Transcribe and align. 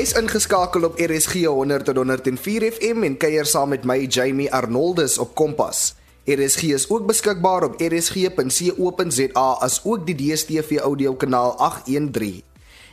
Jy's 0.00 0.14
ingeskakel 0.16 0.86
op 0.86 0.94
RSG 0.96 1.42
100 1.44 1.84
tot 1.84 1.98
104 2.00 2.64
FM 2.72 3.02
en 3.04 3.16
kuier 3.20 3.44
saam 3.44 3.68
met 3.74 3.82
my 3.84 3.98
Jamie 4.08 4.46
Arnoldus 4.48 5.18
op 5.20 5.34
Kompas. 5.36 5.90
RSG 6.24 6.70
is 6.72 6.86
ook 6.88 7.04
beskikbaar 7.06 7.66
op 7.66 7.74
rsg.co.za 7.76 9.44
as 9.66 9.76
ook 9.84 10.06
die 10.06 10.14
DStv 10.16 10.78
audio 10.80 11.12
kanaal 11.12 11.52
813. 11.58 12.40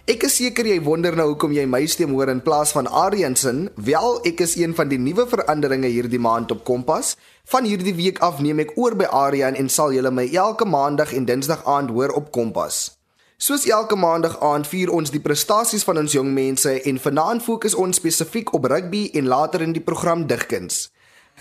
Ek 0.03 0.27
is 0.27 0.35
seker 0.41 0.67
jy 0.67 0.81
wonder 0.83 1.15
nou 1.15 1.29
hoekom 1.29 1.55
jy 1.55 1.63
my 1.63 1.85
stem 1.87 2.11
hoor 2.11 2.33
in 2.33 2.43
plaas 2.43 2.75
van 2.75 2.91
Ariansen. 2.91 3.69
Wel, 3.79 4.19
ek 4.27 4.43
is 4.43 4.57
een 4.59 4.75
van 4.75 4.91
die 4.91 4.99
nuwe 4.99 5.29
veranderinge 5.31 5.87
hierdie 5.87 6.19
maand 6.19 6.51
op 6.51 6.67
Kompas. 6.67 7.15
Van 7.47 7.63
hierdie 7.63 7.95
week 7.95 8.19
af 8.19 8.43
neem 8.43 8.65
ek 8.67 8.75
oor 8.75 8.99
by 8.99 9.07
Arian 9.07 9.55
en 9.55 9.71
sal 9.71 9.95
julle 9.95 10.11
my 10.11 10.27
elke 10.35 10.67
maandag 10.67 11.15
en 11.15 11.23
dinsdag 11.23 11.63
aand 11.63 11.95
hoor 11.95 12.19
op 12.19 12.33
Kompas. 12.35 12.96
Soos 13.37 13.67
elke 13.69 13.93
maandag 13.93 14.39
aand 14.41 14.65
vier 14.65 14.89
ons 14.89 15.11
die 15.13 15.19
prestasies 15.21 15.83
van 15.85 15.99
ons 16.01 16.13
jong 16.15 16.31
mense 16.33 16.71
en 16.89 16.97
vanaand 16.97 17.43
fokus 17.45 17.75
ons 17.77 17.99
spesifiek 17.99 18.49
op 18.57 18.65
rugby 18.71 19.01
en 19.19 19.29
later 19.29 19.61
in 19.61 19.75
die 19.75 19.83
program 19.89 20.23
digkuns. 20.31 20.87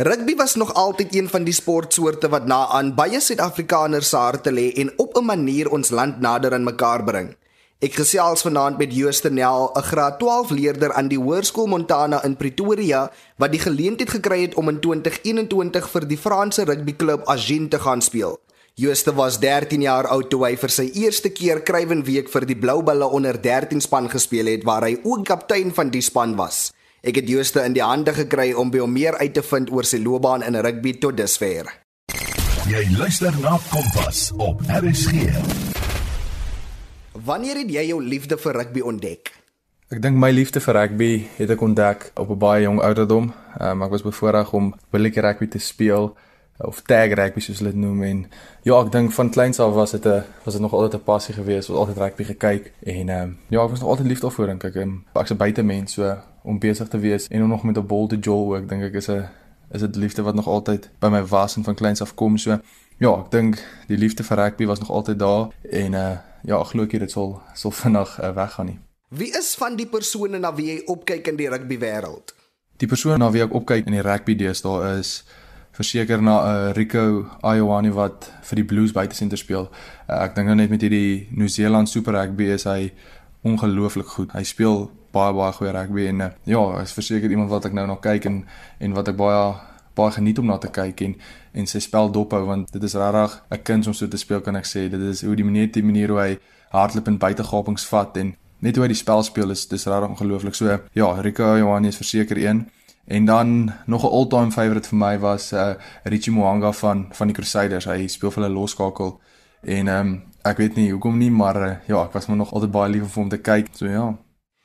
Rugby 0.05 0.34
was 0.36 0.59
nog 0.60 0.74
altyd 0.77 1.14
een 1.16 1.30
van 1.32 1.46
die 1.48 1.55
sportsoorte 1.56 2.28
wat 2.28 2.45
na 2.52 2.66
aan 2.77 2.92
baie 2.98 3.16
Suid-Afrikaners 3.16 4.12
se 4.12 4.20
harte 4.20 4.52
lê 4.52 4.66
en 4.82 4.92
op 5.00 5.16
'n 5.16 5.24
manier 5.24 5.72
ons 5.72 5.91
land 5.91 6.20
nader 6.20 6.52
aan 6.52 6.69
mekaar 6.69 7.05
bring. 7.05 7.34
Ek 7.80 7.95
gesels 7.95 8.42
vanaand 8.42 8.78
met 8.78 8.94
Jooste 8.94 9.30
Nel, 9.30 9.72
'n 9.74 9.83
graad 9.83 10.19
12 10.19 10.50
leerder 10.50 10.92
aan 10.92 11.08
die 11.08 11.19
Hoërskool 11.19 11.66
Montana 11.66 12.22
in 12.24 12.36
Pretoria 12.36 13.10
wat 13.36 13.50
die 13.50 13.60
geleentheid 13.60 14.10
gekry 14.10 14.42
het 14.42 14.55
om 14.55 14.69
in 14.69 14.80
2021 14.80 15.88
vir 15.88 16.06
die 16.06 16.19
Franse 16.19 16.64
rugbyklub 16.64 17.24
Agen 17.24 17.69
te 17.69 17.78
gaan 17.78 18.02
speel. 18.02 18.41
Jooste 18.78 19.14
was 19.14 19.38
13 19.40 19.80
jaar 19.80 20.04
oud 20.12 20.26
toe 20.28 20.42
hy 20.44 20.50
vir 20.60 20.72
sy 20.74 20.84
eerste 21.00 21.30
keer 21.32 21.62
Kruiwenweek 21.64 22.27
vir 22.28 22.44
die 22.44 22.56
Blou 22.60 22.83
Bulle 22.84 23.06
onder 23.08 23.38
13 23.41 23.80
span 23.80 24.05
gespeel 24.12 24.50
het 24.52 24.66
waar 24.68 24.84
hy 24.84 24.98
ook 25.00 25.22
kaptein 25.24 25.72
van 25.72 25.88
die 25.94 26.02
span 26.05 26.34
was. 26.36 26.74
Ek 27.00 27.16
het 27.16 27.24
Jooste 27.33 27.62
in 27.64 27.72
die 27.72 27.80
hande 27.80 28.12
gekry 28.12 28.50
om 28.52 28.68
by 28.68 28.83
hom 28.83 28.92
meer 28.92 29.16
uit 29.16 29.33
te 29.33 29.41
vind 29.48 29.72
oor 29.72 29.88
sy 29.88 30.02
loopbaan 30.05 30.44
in 30.44 30.60
rugby 30.60 30.92
tot 31.00 31.16
dusver. 31.16 31.72
Jy 32.68 32.83
luister 32.98 33.33
na 33.41 33.56
Kompas 33.70 34.27
op 34.36 34.60
RSG. 34.68 35.24
Wanneer 37.16 37.62
het 37.64 37.72
jy 37.78 37.88
jou 37.94 38.02
liefde 38.05 38.36
vir 38.44 38.61
rugby 38.61 38.84
ontdek? 38.84 39.33
Ek 39.88 40.05
dink 40.05 40.20
my 40.20 40.28
liefde 40.36 40.61
vir 40.61 40.83
rugby 40.83 41.11
het 41.38 41.56
ek 41.56 41.64
ontdek 41.64 42.11
op 42.12 42.28
'n 42.28 42.38
baie 42.44 42.68
jong 42.68 42.84
ouderdom. 42.84 43.33
Um, 43.56 43.83
ek 43.88 43.90
was 43.96 44.05
bevoorreg 44.05 44.52
om 44.52 44.74
billetjie 44.92 45.24
rugby 45.24 45.48
te 45.48 45.64
speel 45.64 46.12
of 46.58 46.80
tag 46.82 47.12
rugby 47.12 47.40
soos 47.40 47.58
hulle 47.58 47.72
dit 47.74 47.80
noem 47.80 48.02
en 48.02 48.22
ja 48.64 48.78
ek 48.80 48.92
dink 48.92 49.12
van 49.12 49.30
kleins 49.30 49.60
af 49.60 49.74
was 49.74 49.90
dit 49.90 50.06
'n 50.06 50.24
was 50.44 50.54
dit 50.54 50.62
nog 50.62 50.72
altyd 50.72 50.94
'n 51.00 51.04
passie 51.04 51.34
geweest 51.34 51.68
was 51.68 51.78
altyd 51.78 51.98
rugby 51.98 52.24
gekyk 52.24 52.72
en 52.82 53.08
ehm 53.08 53.22
um, 53.22 53.38
ja 53.48 53.64
ek 53.64 53.70
was 53.70 53.80
nog 53.80 53.88
altyd 53.88 54.06
lief 54.06 54.20
daarvoor 54.20 54.46
dink 54.46 54.64
ek 54.64 54.74
um, 54.74 55.04
ek's 55.14 55.30
'n 55.30 55.36
buitemens 55.36 55.92
so 55.92 56.16
om 56.42 56.58
besig 56.58 56.88
te 56.88 56.98
wees 56.98 57.28
en 57.28 57.42
om 57.42 57.48
nog 57.48 57.62
met 57.62 57.77
'n 57.77 57.86
bal 57.86 58.06
te 58.06 58.16
jol 58.16 58.56
ook 58.56 58.68
dink 58.68 58.82
ek 58.82 58.94
is 58.94 59.08
'n 59.08 59.28
is 59.70 59.80
dit 59.80 59.96
liefde 59.96 60.22
wat 60.22 60.34
nog 60.34 60.46
altyd 60.46 60.90
by 60.98 61.08
my 61.08 61.22
was 61.27 61.56
en 61.56 61.64
van 61.64 61.74
kleins 61.74 62.00
af 62.00 62.14
kom 62.14 62.38
so 62.38 62.58
ja 62.98 63.12
ek 63.18 63.30
dink 63.30 63.58
die 63.86 63.98
liefde 63.98 64.22
vir 64.22 64.36
rugby 64.36 64.66
was 64.66 64.78
nog 64.78 64.90
altyd 64.90 65.18
daar 65.18 65.48
en 65.70 65.92
uh 65.92 66.16
ja 66.46 66.62
glo 66.64 66.82
ek 66.82 66.98
dit 66.98 67.10
sal 67.10 67.42
sal 67.54 67.70
vinnig 67.70 68.20
uh, 68.22 68.30
weggaan 68.34 68.66
nie. 68.66 68.78
Wie 69.08 69.30
is 69.38 69.54
van 69.54 69.77
die 69.77 69.86
persone 69.86 70.38
na 70.38 70.54
wie 70.54 70.66
jy 70.66 70.82
opkyk 70.86 71.27
in 71.27 71.36
die 71.36 71.48
rugby 71.48 71.78
wêreld 71.78 72.34
Die 72.77 72.88
persoon 72.88 73.18
na 73.18 73.30
wie 73.32 73.42
ek 73.42 73.54
opkyk 73.54 73.86
in 73.86 73.96
die 73.96 74.04
rugby 74.04 74.34
deesdae 74.36 74.98
is 74.98 75.24
verseker 75.77 76.22
na 76.22 76.36
'n 76.41 76.46
uh, 76.46 76.72
Rico 76.72 77.27
Ioane 77.42 77.92
wat 77.92 78.32
vir 78.42 78.56
die 78.56 78.64
Blues 78.64 78.92
buitesenter 78.92 79.38
speel. 79.38 79.69
Uh, 80.08 80.24
ek 80.24 80.34
dink 80.34 80.46
nou 80.46 80.56
net 80.56 80.70
met 80.70 80.80
hierdie 80.80 81.28
New 81.30 81.48
Zealand 81.48 81.88
Super 81.88 82.12
Rugby 82.12 82.44
is 82.44 82.64
hy 82.64 82.92
ongelooflik 83.44 84.06
goed. 84.06 84.33
Hy 84.33 84.42
speel 84.42 84.90
baie 85.12 85.33
baie 85.33 85.52
goeie 85.52 85.73
rugby 85.73 86.06
en 86.11 86.20
uh, 86.20 86.30
ja, 86.45 86.80
is 86.83 86.92
verseker 86.92 87.30
iemand 87.30 87.51
wat 87.51 87.64
ek 87.68 87.73
nou 87.73 87.86
nog 87.86 88.01
kyk 88.01 88.24
en 88.24 88.45
en 88.80 88.96
wat 88.96 89.08
ek 89.08 89.17
baie 89.17 89.55
baie 89.96 90.12
geniet 90.12 90.39
om 90.39 90.46
na 90.46 90.58
te 90.58 90.68
kyk 90.68 91.01
en 91.01 91.14
en 91.56 91.67
sy 91.67 91.80
spel 91.80 92.11
dophou 92.12 92.42
want 92.45 92.72
dit 92.72 92.83
is 92.83 92.95
regtig 92.95 93.42
'n 93.51 93.62
kind 93.62 93.86
om 93.86 93.95
so 93.95 94.08
te 94.08 94.17
speel 94.17 94.40
kan 94.40 94.56
ek 94.56 94.67
sê. 94.67 94.89
Dit 94.90 95.01
is 95.01 95.22
hoe 95.22 95.36
die 95.36 95.45
manier 95.45 95.72
die 95.72 95.83
manier 95.83 96.08
hoe 96.08 96.20
hy 96.20 96.39
hardloop 96.72 97.08
en 97.08 97.18
buitegapings 97.18 97.86
vat 97.86 98.17
en 98.17 98.34
net 98.61 98.77
hoe 98.77 98.84
hy 98.84 98.89
die 98.89 99.02
spel 99.05 99.22
speel 99.22 99.51
is 99.51 99.67
dis 99.68 99.86
regtig 99.86 100.11
ongelooflik. 100.11 100.55
So 100.55 100.78
ja, 100.92 101.12
Rico 101.20 101.56
Ioane 101.56 101.89
is 101.89 101.96
verseker 101.96 102.36
een. 102.36 102.67
En 103.06 103.24
dan 103.24 103.72
nog 103.86 104.02
'n 104.02 104.12
all-time 104.12 104.50
favourite 104.50 104.89
vir 104.89 104.98
my 104.98 105.18
was 105.18 105.52
uh 105.52 105.74
Richie 106.02 106.33
Moanga 106.33 106.72
van 106.72 107.08
van 107.11 107.27
die 107.27 107.36
Crusaders. 107.36 107.84
Hy 107.84 108.06
speel 108.06 108.30
vir 108.30 108.42
hulle 108.42 108.55
loskakel 108.55 109.20
en 109.62 109.89
ehm 109.89 110.06
um, 110.06 110.22
ek 110.42 110.56
weet 110.56 110.74
nie 110.74 110.90
hoekom 110.90 111.18
nie, 111.18 111.30
maar 111.30 111.56
uh, 111.56 111.77
ja, 111.86 112.05
ek 112.05 112.12
was 112.12 112.27
maar 112.27 112.36
nog 112.36 112.52
altyd 112.52 112.70
baie 112.70 112.90
lief 112.90 113.02
om 113.02 113.22
hom 113.22 113.28
te 113.28 113.39
kyk. 113.39 113.68
So 113.72 113.86
ja. 113.86 114.18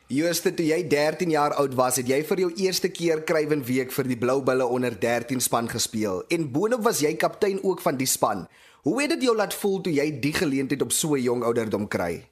Jooste, 0.07 0.53
toe 0.53 0.65
jy 0.65 0.87
13 0.87 1.29
jaar 1.29 1.53
oud 1.53 1.73
was, 1.73 1.95
het 1.95 2.07
jy 2.07 2.23
vir 2.23 2.39
jou 2.39 2.51
eerste 2.55 2.89
keer 2.89 3.21
Kruiwen 3.23 3.63
week 3.63 3.91
vir 3.91 4.03
die 4.03 4.17
Blou 4.17 4.41
Bulle 4.43 4.65
onder 4.65 4.99
13 4.99 5.39
span 5.39 5.69
gespeel 5.69 6.23
en 6.27 6.51
boonop 6.51 6.83
was 6.83 6.99
jy 6.99 7.13
kaptein 7.15 7.63
ook 7.63 7.81
van 7.81 7.97
die 7.97 8.09
span. 8.09 8.47
Hoe 8.81 9.01
het 9.01 9.09
dit 9.09 9.23
jou 9.23 9.35
laat 9.35 9.53
voel 9.53 9.81
toe 9.81 9.93
jy 9.93 10.19
die 10.19 10.33
geleentheid 10.33 10.81
op 10.81 10.91
so 10.91 11.15
'n 11.15 11.21
jong 11.21 11.43
ouderdom 11.43 11.87
kry? 11.87 12.25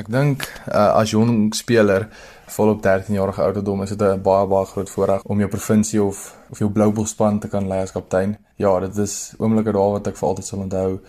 Ek 0.00 0.08
dink 0.08 0.44
uh, 0.70 0.96
as 0.96 1.10
jong 1.12 1.50
speler 1.52 2.06
volop 2.54 2.78
13 2.82 3.12
jarige 3.14 3.42
ouderdom 3.44 3.82
is 3.84 3.90
dit 3.92 4.02
'n 4.02 4.22
baie 4.28 4.46
baie 4.52 4.66
groot 4.72 4.90
voorreg 4.90 5.22
om 5.24 5.40
jou 5.42 5.48
provinsie 5.50 6.02
of 6.02 6.18
of 6.50 6.58
jou 6.58 6.70
Blue 6.70 7.06
span 7.06 7.40
te 7.40 7.48
kan 7.48 7.68
lei 7.68 7.80
as 7.82 7.92
kaptein. 7.92 8.36
Ja, 8.56 8.80
dit 8.80 8.96
is 8.96 9.34
oomblikke 9.38 9.72
daar 9.72 9.92
wat 9.96 10.06
ek 10.06 10.16
vir 10.16 10.28
altyd 10.28 10.46
sal 10.46 10.60
onthou. 10.60 11.00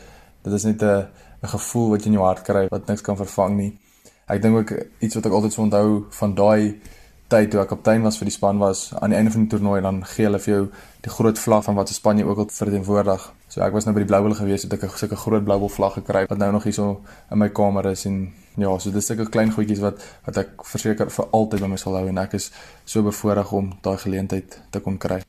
Dit 0.44 0.54
is 0.54 0.64
net 0.64 0.82
'n 0.84 1.08
'n 1.44 1.48
gevoel 1.56 1.90
wat 1.90 2.02
jy 2.02 2.08
in 2.08 2.14
jou 2.14 2.26
hart 2.26 2.44
kry 2.44 2.68
wat 2.70 2.88
niks 2.88 3.02
kan 3.02 3.18
vervang 3.18 3.56
nie. 3.58 3.72
Ek 4.28 4.42
dink 4.42 4.56
ook 4.56 4.72
iets 5.00 5.16
wat 5.16 5.26
ek 5.26 5.32
altyd 5.32 5.54
sal 5.54 5.64
onthou 5.64 6.06
van 6.10 6.36
daai 6.36 6.80
tyd 7.30 7.52
toe 7.52 7.62
ek 7.62 7.70
kaptein 7.70 8.02
was 8.04 8.18
vir 8.18 8.26
die 8.26 8.38
span 8.40 8.58
was 8.58 8.94
aan 9.02 9.10
die 9.10 9.18
einde 9.18 9.32
van 9.32 9.42
die 9.42 9.50
toernooi 9.50 9.82
dan 9.82 10.04
gee 10.04 10.26
hulle 10.26 10.40
vir 10.40 10.54
jou 10.54 10.66
die 11.02 11.14
groot 11.18 11.40
vlag 11.40 11.64
van 11.64 11.76
wat 11.76 11.88
se 11.88 11.94
span 11.94 12.18
jy 12.18 12.26
ook 12.26 12.38
al 12.38 12.50
verteenwoordig. 12.50 13.32
So 13.52 13.60
ek 13.60 13.74
was 13.76 13.84
nou 13.84 13.92
by 13.92 14.06
die 14.06 14.08
Bull 14.08 14.32
gewees 14.32 14.64
het 14.64 14.74
ek 14.78 14.86
'n 14.88 14.96
sulke 14.96 15.18
groot 15.20 15.44
Bull 15.44 15.68
vlag 15.68 15.96
gekry 16.00 16.26
wat 16.26 16.38
nou 16.38 16.52
nog 16.52 16.64
hier 16.64 16.74
so 16.74 17.04
in 17.32 17.38
my 17.38 17.50
kamer 17.50 17.86
is 17.92 18.06
en 18.06 18.32
ja, 18.56 18.78
so 18.80 18.92
dis 18.92 19.06
sulke 19.06 19.30
klein 19.30 19.52
goedjies 19.52 19.82
wat 19.84 20.00
wat 20.26 20.38
ek 20.38 20.64
verseker 20.64 21.12
vir 21.12 21.26
altyd 21.32 21.60
by 21.60 21.68
my 21.68 21.76
sal 21.76 21.98
hou 21.98 22.08
en 22.08 22.18
ek 22.18 22.34
is 22.34 22.52
so 22.86 23.04
bevoorreg 23.04 23.52
om 23.52 23.74
daai 23.82 23.98
geleentheid 23.98 24.62
te 24.72 24.80
kon 24.80 24.98
kry. 24.98 25.22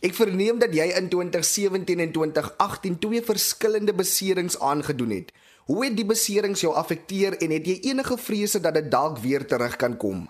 Ek 0.00 0.14
verneem 0.14 0.60
dat 0.60 0.72
jy 0.72 0.94
in 0.96 1.08
2017 1.08 1.98
en 1.98 2.12
2018 2.12 2.98
twee 2.98 3.22
verskillende 3.22 3.92
beserings 3.92 4.58
aangedoen 4.60 5.10
het. 5.10 5.32
Hoe 5.66 5.84
het 5.84 5.96
die 5.96 6.06
beserings 6.06 6.60
jou 6.60 6.72
affekteer 6.74 7.36
en 7.42 7.50
het 7.50 7.66
jy 7.66 7.80
enige 7.82 8.16
vrese 8.16 8.60
dat 8.60 8.74
dit 8.74 8.90
dalk 8.90 9.18
weer 9.18 9.46
terug 9.46 9.76
kan 9.76 9.96
kom? 9.96 10.28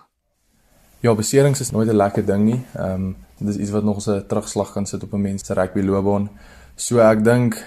Ja, 1.01 1.13
beserings 1.15 1.59
is 1.59 1.71
nooit 1.71 1.89
'n 1.89 1.95
lekker 1.95 2.25
ding 2.25 2.43
nie. 2.45 2.65
Ehm 2.73 2.93
um, 2.93 3.15
dis 3.37 3.57
iets 3.57 3.71
wat 3.71 3.83
nog 3.83 4.07
'n 4.07 4.25
terugslag 4.27 4.73
kan 4.73 4.85
sit 4.85 5.03
op 5.03 5.13
'n 5.13 5.21
mens 5.21 5.45
se 5.45 5.53
rugby 5.53 5.81
loopbaan. 5.81 6.29
So 6.75 6.99
ek 6.99 7.23
dink 7.23 7.57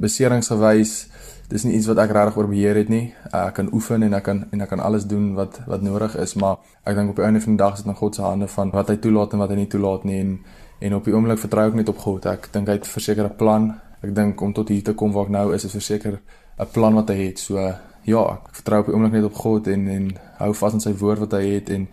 beseringsgewys 0.00 1.08
dis 1.48 1.64
nie 1.66 1.76
iets 1.76 1.86
wat 1.90 2.00
ek 2.02 2.12
regtig 2.16 2.38
oor 2.40 2.48
beheer 2.48 2.78
het 2.80 2.88
nie. 2.88 3.12
Ek 3.30 3.54
kan 3.58 3.68
oefen 3.76 4.02
en 4.02 4.16
ek 4.16 4.24
kan 4.26 4.44
en 4.50 4.64
ek 4.64 4.70
kan 4.72 4.80
alles 4.80 5.04
doen 5.06 5.34
wat 5.36 5.60
wat 5.68 5.84
nodig 5.84 6.16
is, 6.16 6.34
maar 6.40 6.58
ek 6.84 6.96
dink 6.96 7.12
op 7.12 7.20
die 7.20 7.26
einde 7.26 7.42
van 7.44 7.56
die 7.56 7.62
dag 7.62 7.76
is 7.76 7.84
dit 7.84 7.92
in 7.92 7.98
God 8.00 8.16
se 8.16 8.22
hande 8.24 8.48
van 8.48 8.72
wat 8.74 8.90
hy 8.90 8.96
toelaat 8.96 9.34
en 9.36 9.44
wat 9.44 9.52
hy 9.52 9.58
nie 9.60 9.70
toelaat 9.70 10.04
nie 10.08 10.20
en 10.20 10.38
en 10.84 10.94
op 10.94 11.04
die 11.06 11.14
oomblik 11.14 11.38
vertrou 11.38 11.68
ek 11.68 11.76
net 11.78 11.88
op 11.88 12.00
God. 12.02 12.26
Ek 12.26 12.48
dink 12.52 12.68
hy 12.68 12.78
het 12.78 12.86
'n 12.88 12.94
versekerde 12.96 13.36
plan. 13.36 13.74
Ek 14.02 14.14
dink 14.14 14.40
om 14.40 14.52
tot 14.52 14.68
hier 14.68 14.82
te 14.82 14.94
kom 14.94 15.12
waar 15.12 15.24
ek 15.24 15.30
nou 15.30 15.54
is, 15.54 15.64
is 15.64 15.72
verseker 15.72 16.20
'n 16.58 16.66
plan 16.72 16.94
wat 16.94 17.08
hy 17.08 17.26
het. 17.26 17.38
So 17.38 17.56
ja, 18.04 18.22
ek 18.34 18.48
vertrou 18.52 18.80
op 18.80 18.86
die 18.86 18.94
oomblik 18.94 19.12
net 19.12 19.24
op 19.24 19.34
God 19.34 19.68
en 19.68 19.88
en 19.88 20.18
hou 20.38 20.52
vas 20.54 20.72
aan 20.72 20.80
sy 20.80 20.92
woord 20.92 21.18
wat 21.18 21.32
hy 21.32 21.44
het 21.54 21.70
en 21.70 21.88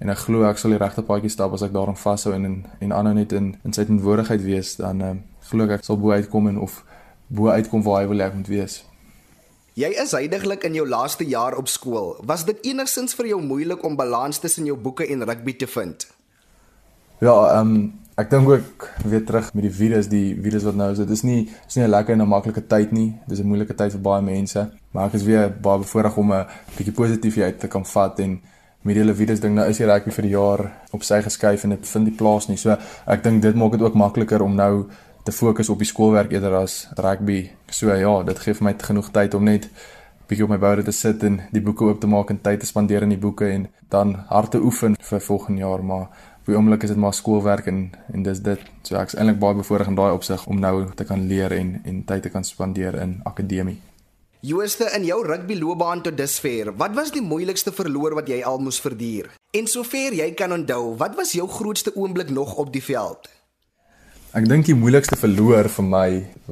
en 0.00 0.10
ek 0.10 0.18
glo 0.18 0.44
ek 0.44 0.58
sal 0.58 0.70
die 0.70 0.78
regte 0.78 1.02
paadjie 1.02 1.30
stap 1.30 1.52
as 1.52 1.62
ek 1.62 1.72
daaraan 1.72 1.96
vashou 1.96 2.34
en 2.34 2.64
en 2.80 2.92
aanhou 2.92 3.14
net 3.14 3.32
in 3.32 3.56
in 3.64 3.72
sy 3.72 3.84
teenwoordigheid 3.84 4.42
wees 4.42 4.76
dan 4.76 5.02
uh, 5.02 5.14
glo 5.50 5.68
ek 5.70 5.84
sal 5.84 5.96
bo 5.96 6.12
uitkom 6.12 6.48
en 6.48 6.58
of 6.58 6.84
bo 7.28 7.48
uitkom 7.48 7.82
waar 7.82 8.02
hy 8.02 8.08
wil 8.08 8.20
ek 8.20 8.34
moet 8.34 8.48
wees. 8.48 8.82
Jy 9.78 9.92
is 10.02 10.12
heidaglik 10.16 10.64
in 10.66 10.74
jou 10.74 10.88
laaste 10.88 11.24
jaar 11.28 11.54
op 11.54 11.68
skool. 11.70 12.16
Was 12.26 12.44
dit 12.48 12.58
enigsins 12.66 13.14
vir 13.14 13.28
jou 13.30 13.38
moeilik 13.42 13.84
om 13.86 13.96
balans 13.96 14.40
tussen 14.42 14.66
jou 14.66 14.74
boeke 14.76 15.06
en 15.06 15.22
rugby 15.22 15.54
te 15.54 15.68
vind? 15.70 16.08
Ja, 17.22 17.34
ehm 17.52 17.74
um, 17.76 17.92
ek 18.18 18.32
dink 18.32 18.48
ook 18.50 18.88
weer 19.06 19.22
terug 19.22 19.52
met 19.54 19.62
die 19.62 19.70
virus, 19.70 20.08
die 20.10 20.34
virus 20.42 20.64
wat 20.66 20.74
nou 20.74 20.88
is. 20.90 20.98
Dit 20.98 21.12
is 21.14 21.22
nie 21.22 21.48
is 21.68 21.76
nie 21.76 21.84
'n 21.84 21.90
lekker 21.90 22.14
en 22.14 22.22
'n 22.22 22.28
maklike 22.28 22.66
tyd 22.66 22.92
nie. 22.92 23.14
Dis 23.28 23.38
'n 23.38 23.46
moeilike 23.46 23.74
tyd 23.74 23.92
vir 23.92 24.00
baie 24.00 24.22
mense, 24.22 24.70
maar 24.90 25.06
ek 25.06 25.14
is 25.14 25.22
weer 25.22 25.50
baie 25.50 25.78
bevoorreg 25.78 26.16
om 26.16 26.32
'n 26.32 26.46
bietjie 26.76 26.94
positiefheid 26.94 27.60
te 27.60 27.68
kan 27.68 27.84
vat 27.84 28.18
en 28.20 28.40
met 28.82 28.94
die 28.94 29.02
hele 29.02 29.14
virus 29.14 29.40
ding 29.40 29.54
nou 29.54 29.68
is 29.68 29.76
die 29.76 29.86
rugby 29.86 30.10
vir 30.10 30.22
die 30.22 30.32
jaar 30.32 30.60
op 30.92 31.02
sy 31.02 31.22
geskuif 31.22 31.64
en 31.64 31.70
dit 31.70 31.88
vind 31.88 32.04
nie 32.04 32.16
plaas 32.16 32.48
nie. 32.48 32.56
So 32.56 32.76
ek 33.06 33.22
dink 33.22 33.42
dit 33.42 33.54
maak 33.54 33.72
dit 33.72 33.82
ook 33.82 33.94
makliker 33.94 34.42
om 34.42 34.54
nou 34.54 34.88
te 35.28 35.32
fokus 35.36 35.68
op 35.68 35.82
die 35.82 35.88
skoolwerk 35.88 36.32
eerder 36.32 36.54
as 36.62 36.86
rugby. 36.96 37.50
So 37.68 37.92
ja, 37.92 38.12
dit 38.24 38.38
gee 38.40 38.56
vir 38.56 38.64
my 38.70 38.74
genoeg 38.80 39.10
tyd 39.12 39.34
om 39.36 39.44
net 39.44 39.68
bietjie 40.28 40.46
op 40.46 40.52
my 40.54 40.58
boude 40.60 40.84
te 40.86 40.92
sit 40.92 41.24
en 41.24 41.42
die 41.52 41.62
boeke 41.64 41.84
oop 41.84 42.00
te 42.00 42.08
maak 42.08 42.32
en 42.32 42.40
tyd 42.44 42.62
te 42.62 42.68
spandeer 42.68 43.04
in 43.04 43.12
die 43.12 43.20
boeke 43.20 43.48
en 43.48 43.66
dan 43.92 44.14
hard 44.30 44.54
te 44.54 44.60
oefen 44.64 44.96
vir 45.10 45.22
volgende 45.24 45.64
jaar, 45.64 45.84
maar 45.84 46.08
die 46.48 46.56
oomblik 46.56 46.84
is 46.84 46.94
dit 46.94 47.00
maar 47.00 47.16
skoolwerk 47.16 47.68
en 47.68 47.82
en 48.12 48.24
dis 48.24 48.40
dit. 48.40 48.64
So 48.88 48.96
ek's 48.96 49.16
eintlik 49.16 49.40
baie 49.42 49.60
bevoorreg 49.60 49.92
in 49.92 50.00
daai 50.00 50.14
opsig 50.16 50.46
om 50.48 50.60
nou 50.64 50.88
te 50.96 51.04
kan 51.04 51.28
leer 51.28 51.52
en 51.56 51.76
en 51.84 52.02
tyd 52.08 52.24
te 52.24 52.32
kan 52.32 52.44
spandeer 52.44 52.96
in 53.02 53.18
akademie. 53.28 53.76
Jooste 54.40 54.88
in 54.96 55.04
jou 55.04 55.18
rugbyloopbaan 55.26 56.02
tot 56.06 56.16
dusver, 56.16 56.72
wat 56.78 56.94
was 56.96 57.10
die 57.12 57.24
moeilikste 57.24 57.72
verloor 57.74 58.14
wat 58.16 58.28
jy 58.32 58.38
al 58.46 58.62
moes 58.62 58.80
verduur? 58.80 59.32
En 59.52 59.66
sover 59.66 60.14
jy 60.14 60.28
kan 60.38 60.52
onthou, 60.54 60.94
wat 60.96 61.16
was 61.18 61.34
jou 61.36 61.48
grootste 61.48 61.92
oomblik 61.96 62.30
nog 62.30 62.54
op 62.56 62.72
die 62.72 62.84
veld? 62.84 63.28
Ek 64.36 64.44
dink 64.44 64.66
die 64.68 64.74
moeilikste 64.76 65.16
verloor 65.16 65.70
vir 65.72 65.86
my 65.88 66.08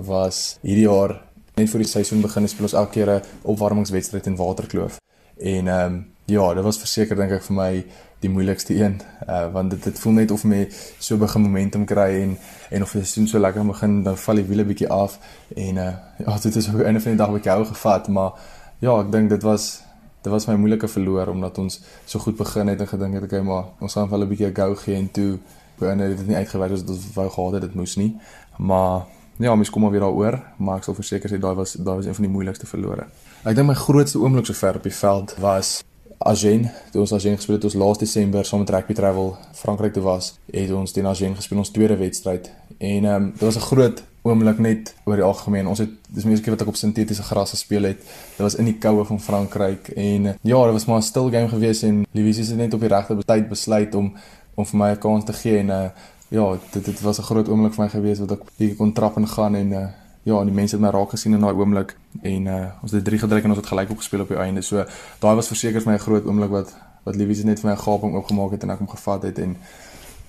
was 0.08 0.36
hierdie 0.62 0.86
jaar 0.86 1.12
net 1.60 1.68
voor 1.68 1.82
die 1.82 1.88
seisoen 1.90 2.22
begin 2.24 2.48
speel 2.48 2.64
ons 2.70 2.74
elke 2.80 2.94
keer 2.94 3.10
'n 3.14 3.24
opwarmingswedstryd 3.52 4.26
in 4.26 4.36
Waterkloof. 4.36 4.96
En 5.36 5.68
ehm 5.68 5.92
um, 5.92 6.06
ja, 6.24 6.54
dit 6.54 6.64
was 6.64 6.78
verseker 6.78 7.16
dink 7.16 7.32
ek 7.32 7.42
vir 7.42 7.56
my 7.56 7.84
die 8.20 8.30
moeilikste 8.30 8.74
een, 8.74 9.02
uh, 9.28 9.52
want 9.52 9.70
dit 9.70 9.84
dit 9.84 9.98
voel 9.98 10.12
net 10.12 10.30
of 10.30 10.44
my 10.44 10.68
so 10.98 11.16
begin 11.16 11.42
momentum 11.42 11.84
kry 11.84 12.22
en 12.22 12.38
en 12.70 12.82
of 12.82 12.92
die 12.92 13.02
seisoen 13.02 13.28
so 13.28 13.38
lekker 13.38 13.66
begin 13.66 14.02
dan 14.02 14.16
val 14.16 14.36
die 14.36 14.48
wiele 14.48 14.64
bietjie 14.64 14.88
af 14.88 15.18
en 15.56 15.76
uh, 15.76 15.94
ja, 16.24 16.38
dit 16.42 16.56
is 16.56 16.68
ook 16.72 16.80
einde 16.80 17.00
van 17.00 17.12
die 17.12 17.18
dag 17.18 17.32
bietjie 17.32 17.52
hou 17.52 17.64
gevat, 17.64 18.08
maar 18.08 18.32
ja, 18.78 19.00
ek 19.00 19.12
dink 19.12 19.28
dit 19.30 19.42
was 19.42 19.82
dit 20.22 20.32
was 20.32 20.46
my 20.46 20.54
moeilike 20.54 20.88
verloor 20.88 21.28
omdat 21.28 21.58
ons 21.58 21.80
so 22.06 22.18
goed 22.18 22.36
begin 22.36 22.68
het 22.68 22.80
en 22.80 22.88
gedink 22.88 23.14
het 23.14 23.22
okay, 23.22 23.40
maar 23.40 23.64
ons 23.80 23.92
gaan 23.92 24.08
wel 24.08 24.22
'n 24.22 24.28
bietjie 24.28 24.48
'n 24.48 24.54
go 24.54 24.74
gee 24.74 24.96
en 24.96 25.10
toe 25.10 25.38
binne 25.78 26.08
dit 26.08 26.18
het 26.18 26.26
nie 26.26 26.36
uitgewerk 26.36 26.70
soos 26.70 26.84
dit 26.84 27.14
wou 27.14 27.28
gehad 27.30 27.52
het 27.52 27.62
dit 27.62 27.74
moes 27.74 27.96
nie. 27.96 28.16
Maar 28.56 29.04
ja, 29.36 29.54
mens 29.54 29.70
kom 29.70 29.82
maar 29.82 29.90
weer 29.90 30.00
daaroor, 30.00 30.40
maar 30.56 30.80
ek 30.80 30.88
sal 30.88 30.94
verseker 30.94 31.30
sê 31.30 31.38
daai 31.40 31.54
was 31.54 31.76
daai 31.76 31.96
was 31.96 32.06
een 32.06 32.14
van 32.14 32.24
die 32.24 32.32
moeilikste 32.32 32.66
verlore. 32.66 33.06
Ek 33.44 33.54
dink 33.54 33.68
my 33.68 33.76
grootste 33.78 34.18
oomblik 34.18 34.48
sover 34.48 34.80
op 34.80 34.82
die 34.82 34.94
veld 34.94 35.36
was 35.42 35.82
Agen, 36.18 36.70
toe 36.90 37.02
ons 37.04 37.12
Agen 37.12 37.36
gespeel 37.36 37.58
het 37.58 37.64
ons 37.68 37.76
laas 37.76 37.98
Desember 38.00 38.44
saam 38.44 38.62
met 38.64 38.70
Rugby 38.72 38.94
Travel 38.96 39.34
Frankryk 39.52 39.92
toe 39.92 40.02
was, 40.02 40.32
het 40.52 40.72
ons 40.72 40.92
teen 40.92 41.06
Agen 41.06 41.36
gespeel 41.36 41.60
ons 41.60 41.70
tweede 41.70 41.96
wedstryd. 42.00 42.50
En 42.78 43.04
ehm 43.04 43.14
um, 43.14 43.30
dit 43.32 43.44
was 43.44 43.56
'n 43.56 43.68
groot 43.68 44.02
oomblik 44.22 44.58
net 44.58 44.94
oor 45.04 45.16
die 45.16 45.24
algemeen. 45.24 45.66
Ons 45.66 45.78
het 45.78 45.90
dis 46.08 46.22
die 46.22 46.30
eerste 46.30 46.44
keer 46.44 46.56
wat 46.56 46.62
ek 46.62 46.72
op 46.72 46.76
sintetiese 46.76 47.22
gras 47.22 47.50
gespeel 47.54 47.82
het. 47.82 47.98
Dit 48.36 48.42
was 48.46 48.56
in 48.60 48.64
die 48.64 48.78
koue 48.78 49.04
van 49.04 49.20
Frankryk 49.20 49.88
en 49.88 50.22
ja, 50.40 50.64
dit 50.64 50.76
was 50.78 50.86
maar 50.86 50.98
'n 50.98 51.02
stil 51.02 51.30
game 51.30 51.48
geweest 51.48 51.82
en 51.82 52.06
Livies 52.12 52.48
het 52.48 52.56
net 52.56 52.74
op 52.74 52.80
die 52.80 52.88
regte 52.88 53.16
tyd 53.24 53.48
besluit 53.48 53.94
om 53.94 54.14
om 54.56 54.66
vir 54.66 54.78
my 54.78 54.90
'n 54.90 54.98
kans 54.98 55.24
te 55.24 55.32
gee 55.32 55.58
en 55.58 55.68
uh 55.68 55.88
ja, 56.28 56.58
dit 56.72 56.84
dit 56.84 57.00
was 57.00 57.18
'n 57.18 57.22
groot 57.22 57.48
oomblik 57.48 57.74
vir 57.74 57.84
my 57.84 57.90
geweest 57.90 58.20
wat 58.20 58.32
ek 58.32 58.42
bietjie 58.58 58.76
kon 58.76 58.92
trap 58.92 59.16
en 59.16 59.28
gaan 59.28 59.54
en 59.54 59.72
uh 59.72 59.86
ja, 60.22 60.40
en 60.40 60.46
die 60.46 60.54
mense 60.54 60.74
het 60.74 60.82
my 60.82 60.90
raak 60.90 61.10
gesien 61.10 61.34
in 61.34 61.40
daai 61.40 61.54
oomblik 61.54 61.96
en 62.22 62.46
uh 62.46 62.66
ons 62.82 62.92
het 62.92 63.04
drie 63.04 63.18
gedruk 63.18 63.44
en 63.44 63.50
ons 63.50 63.58
het 63.58 63.66
gelyk 63.66 63.90
op 63.90 63.96
gespeel 63.96 64.20
op 64.20 64.28
die 64.28 64.36
einde. 64.36 64.62
So 64.62 64.84
daai 65.18 65.34
was 65.34 65.46
verseker 65.46 65.80
vir 65.80 65.92
my 65.92 65.98
'n 65.98 66.06
groot 66.06 66.24
oomblik 66.26 66.50
wat 66.50 66.74
wat 67.04 67.16
Livies 67.16 67.44
net 67.44 67.60
vir 67.60 67.70
my 67.70 67.76
'n 67.76 67.82
gaping 67.82 68.14
oopgemaak 68.14 68.50
het 68.50 68.62
en 68.62 68.70
ek 68.70 68.78
hom 68.78 68.88
gevat 68.88 69.22
het 69.22 69.38
en 69.38 69.56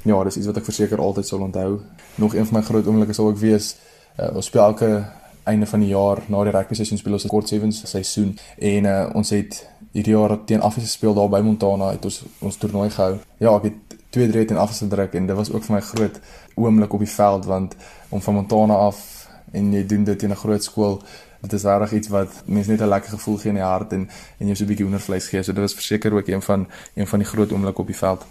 ja, 0.04 0.24
dis 0.24 0.38
iets 0.38 0.46
wat 0.46 0.58
ek 0.58 0.64
verseker 0.64 1.00
altyd 1.00 1.28
sal 1.28 1.40
onthou. 1.40 1.80
Nog 2.16 2.36
een 2.36 2.46
van 2.46 2.60
my 2.60 2.66
groot 2.66 2.88
oomblikke 2.88 3.14
sal 3.14 3.28
ook 3.28 3.38
wees 3.38 3.76
uh 4.20 4.36
ons 4.36 4.46
speel 4.46 4.62
elke 4.62 5.06
einde 5.44 5.66
van 5.66 5.80
die 5.80 5.90
jaar 5.90 6.22
na 6.28 6.44
die 6.44 6.52
rugby 6.52 6.76
seisoen 6.76 6.98
speel 6.98 7.14
ons 7.14 7.26
'n 7.26 7.28
kort 7.28 7.48
sevens 7.48 7.90
seisoen 7.90 8.38
en 8.58 8.86
uh 8.86 9.10
ons 9.14 9.30
het 9.30 9.68
hierdie 9.92 10.14
jaar 10.14 10.38
teen 10.46 10.62
Afrika 10.62 10.88
gespeel 10.88 11.14
daar 11.14 11.30
by 11.30 11.40
Montana 11.40 11.92
het 11.92 12.06
ons 12.06 12.24
ons 12.40 12.58
toernooi 12.58 12.90
gehou. 12.90 13.18
Ja, 13.40 13.56
ek 13.56 13.64
het 13.64 13.87
2-3 14.10 14.46
teen 14.46 14.58
Afrika 14.58 14.86
gedruk 14.86 15.14
en 15.14 15.28
dit 15.28 15.36
was 15.36 15.52
ook 15.52 15.64
vir 15.64 15.76
my 15.76 15.82
groot 15.82 16.20
oomblik 16.56 16.94
op 16.94 17.00
die 17.00 17.16
veld 17.16 17.46
want 17.46 17.76
om 18.10 18.22
van 18.22 18.34
Montana 18.34 18.74
af 18.74 19.28
en 19.52 19.74
jy 19.74 19.86
doen 19.86 20.04
dit 20.04 20.24
in 20.24 20.32
'n 20.32 20.44
groot 20.44 20.64
skool 20.64 21.02
dit 21.42 21.54
is 21.54 21.64
regtig 21.64 21.92
iets 21.92 22.08
wat 22.08 22.42
mense 22.46 22.72
net 22.72 22.82
'n 22.82 22.88
lekker 22.88 23.10
gevoel 23.10 23.38
gee 23.38 23.50
in 23.50 23.56
die 23.56 23.64
hart 23.64 23.94
en 23.94 24.10
en 24.40 24.48
jy 24.48 24.56
so 24.56 24.64
'n 24.64 24.68
bietjie 24.68 24.86
hoendervleis 24.86 25.28
gee 25.28 25.44
so 25.44 25.54
dit 25.54 25.62
was 25.62 25.74
verseker 25.74 26.14
ook 26.14 26.28
een 26.28 26.42
van 26.42 26.68
een 26.94 27.08
van 27.08 27.20
die 27.20 27.28
groot 27.28 27.52
oomblikke 27.52 27.82
op 27.82 27.88
die 27.88 27.98
veld 27.98 28.26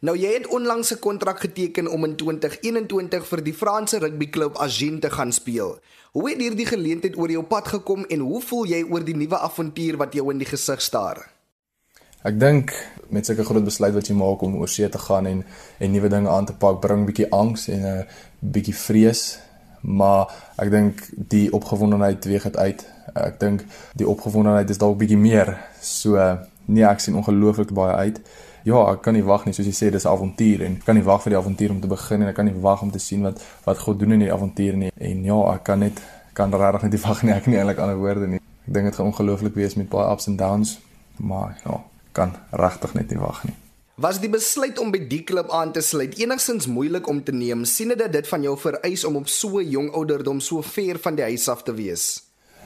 Nou 0.00 0.14
jy 0.14 0.28
het 0.32 0.46
onlangs 0.46 0.92
'n 0.94 0.98
kontrak 0.98 1.40
geteken 1.40 1.90
om 1.90 2.04
in 2.04 2.16
2021 2.16 3.26
vir 3.26 3.42
die 3.42 3.54
Franse 3.54 3.98
rugbyklub 3.98 4.58
Agen 4.58 5.00
te 5.00 5.10
gaan 5.10 5.32
speel. 5.32 5.80
Hoe 6.12 6.30
het 6.30 6.38
hierdie 6.38 6.66
geleentheid 6.66 7.16
oor 7.16 7.30
jou 7.30 7.42
pad 7.42 7.68
gekom 7.68 8.04
en 8.04 8.18
hoe 8.18 8.42
voel 8.42 8.66
jy 8.66 8.84
oor 8.90 9.04
die 9.04 9.16
nuwe 9.16 9.38
avontuur 9.38 9.96
wat 9.96 10.14
jou 10.14 10.30
in 10.30 10.38
die 10.38 10.46
gesig 10.46 10.80
staar? 10.80 11.37
Ek 12.28 12.36
dink 12.36 12.72
met 13.08 13.26
sulke 13.26 13.44
groot 13.48 13.64
besluit 13.64 13.94
wat 13.96 14.08
jy 14.08 14.14
maak 14.14 14.42
om 14.44 14.58
oor 14.60 14.68
see 14.68 14.88
te 14.88 15.00
gaan 15.00 15.26
en 15.26 15.44
en 15.78 15.92
nuwe 15.92 16.08
dinge 16.12 16.28
aan 16.28 16.48
te 16.48 16.52
pak, 16.52 16.80
bring 16.80 17.00
'n 17.02 17.08
bietjie 17.10 17.30
angs 17.32 17.68
en 17.68 17.86
'n 17.86 18.06
bietjie 18.40 18.74
vrees 18.86 19.38
maar 19.80 20.28
ek 20.56 20.70
dink 20.70 21.02
die 21.30 21.52
opgewondenheid 21.52 22.24
weeg 22.24 22.42
dit 22.42 22.56
uit. 22.56 22.84
Ek 23.14 23.40
dink 23.40 23.64
die 23.98 24.08
opgewondenheid 24.08 24.70
is 24.70 24.78
dalk 24.78 24.98
bietjie 24.98 25.18
meer. 25.18 25.54
So 25.80 26.18
nee, 26.66 26.84
ek 26.84 27.00
sien 27.00 27.16
ongelooflik 27.16 27.72
baie 27.74 27.94
uit. 27.94 28.20
Ja, 28.68 28.82
ek 28.92 29.02
kan 29.02 29.14
nie 29.14 29.24
wag 29.24 29.46
nie, 29.46 29.54
soos 29.56 29.66
jy 29.66 29.72
sê, 29.72 29.90
dis 29.90 30.04
'n 30.04 30.12
avontuur 30.12 30.64
en 30.66 30.72
ek 30.76 30.84
kan 30.84 30.94
nie 30.94 31.04
wag 31.04 31.22
vir 31.22 31.30
die 31.30 31.38
avontuur 31.38 31.70
om 31.70 31.80
te 31.80 31.88
begin 31.88 32.22
en 32.22 32.28
ek 32.28 32.34
kan 32.34 32.44
nie 32.44 32.60
wag 32.60 32.82
om 32.82 32.90
te 32.90 32.98
sien 32.98 33.22
wat 33.22 33.40
wat 33.64 33.78
God 33.78 33.98
doen 33.98 34.12
in 34.12 34.20
die 34.20 34.32
avontuur 34.32 34.76
nie. 34.76 34.92
En 34.96 35.24
ja, 35.24 35.54
ek 35.54 35.62
kan 35.64 35.78
net 35.78 36.00
kan 36.32 36.52
regtig 36.52 36.82
net 36.82 36.92
nie 36.92 37.00
wag 37.00 37.22
nie. 37.22 37.32
Ek 37.32 37.46
nie 37.46 37.56
eintlik 37.56 37.78
ander 37.78 37.96
woorde 37.96 38.26
nie. 38.26 38.40
Ek 38.66 38.74
dink 38.74 38.84
dit 38.84 38.94
gaan 38.94 39.06
ongelooflik 39.06 39.54
wees 39.54 39.74
met 39.74 39.88
baie 39.88 40.12
ups 40.12 40.28
and 40.28 40.38
downs, 40.38 40.78
maar 41.16 41.56
ja, 41.64 41.80
kan 42.18 42.36
regtig 42.50 42.94
net 42.98 43.10
nie 43.14 43.22
wag 43.22 43.44
nie. 43.46 43.56
Was 43.98 44.20
die 44.22 44.30
besluit 44.30 44.78
om 44.78 44.92
by 44.94 45.00
die 45.10 45.24
klub 45.26 45.50
aan 45.50 45.72
te 45.74 45.82
sluit 45.82 46.20
enigstens 46.20 46.68
moeilik 46.70 47.08
om 47.10 47.18
te 47.26 47.32
neem? 47.34 47.64
Sien 47.66 47.90
dit 47.90 48.12
dit 48.12 48.28
van 48.30 48.44
jou 48.46 48.54
vereis 48.58 49.02
om 49.08 49.16
op 49.18 49.30
so 49.32 49.58
jong 49.58 49.90
ouderdom 49.90 50.38
so 50.38 50.62
ver 50.62 51.00
van 51.02 51.18
die 51.18 51.26
huis 51.26 51.48
af 51.50 51.64
te 51.66 51.74
wees? 51.74 52.04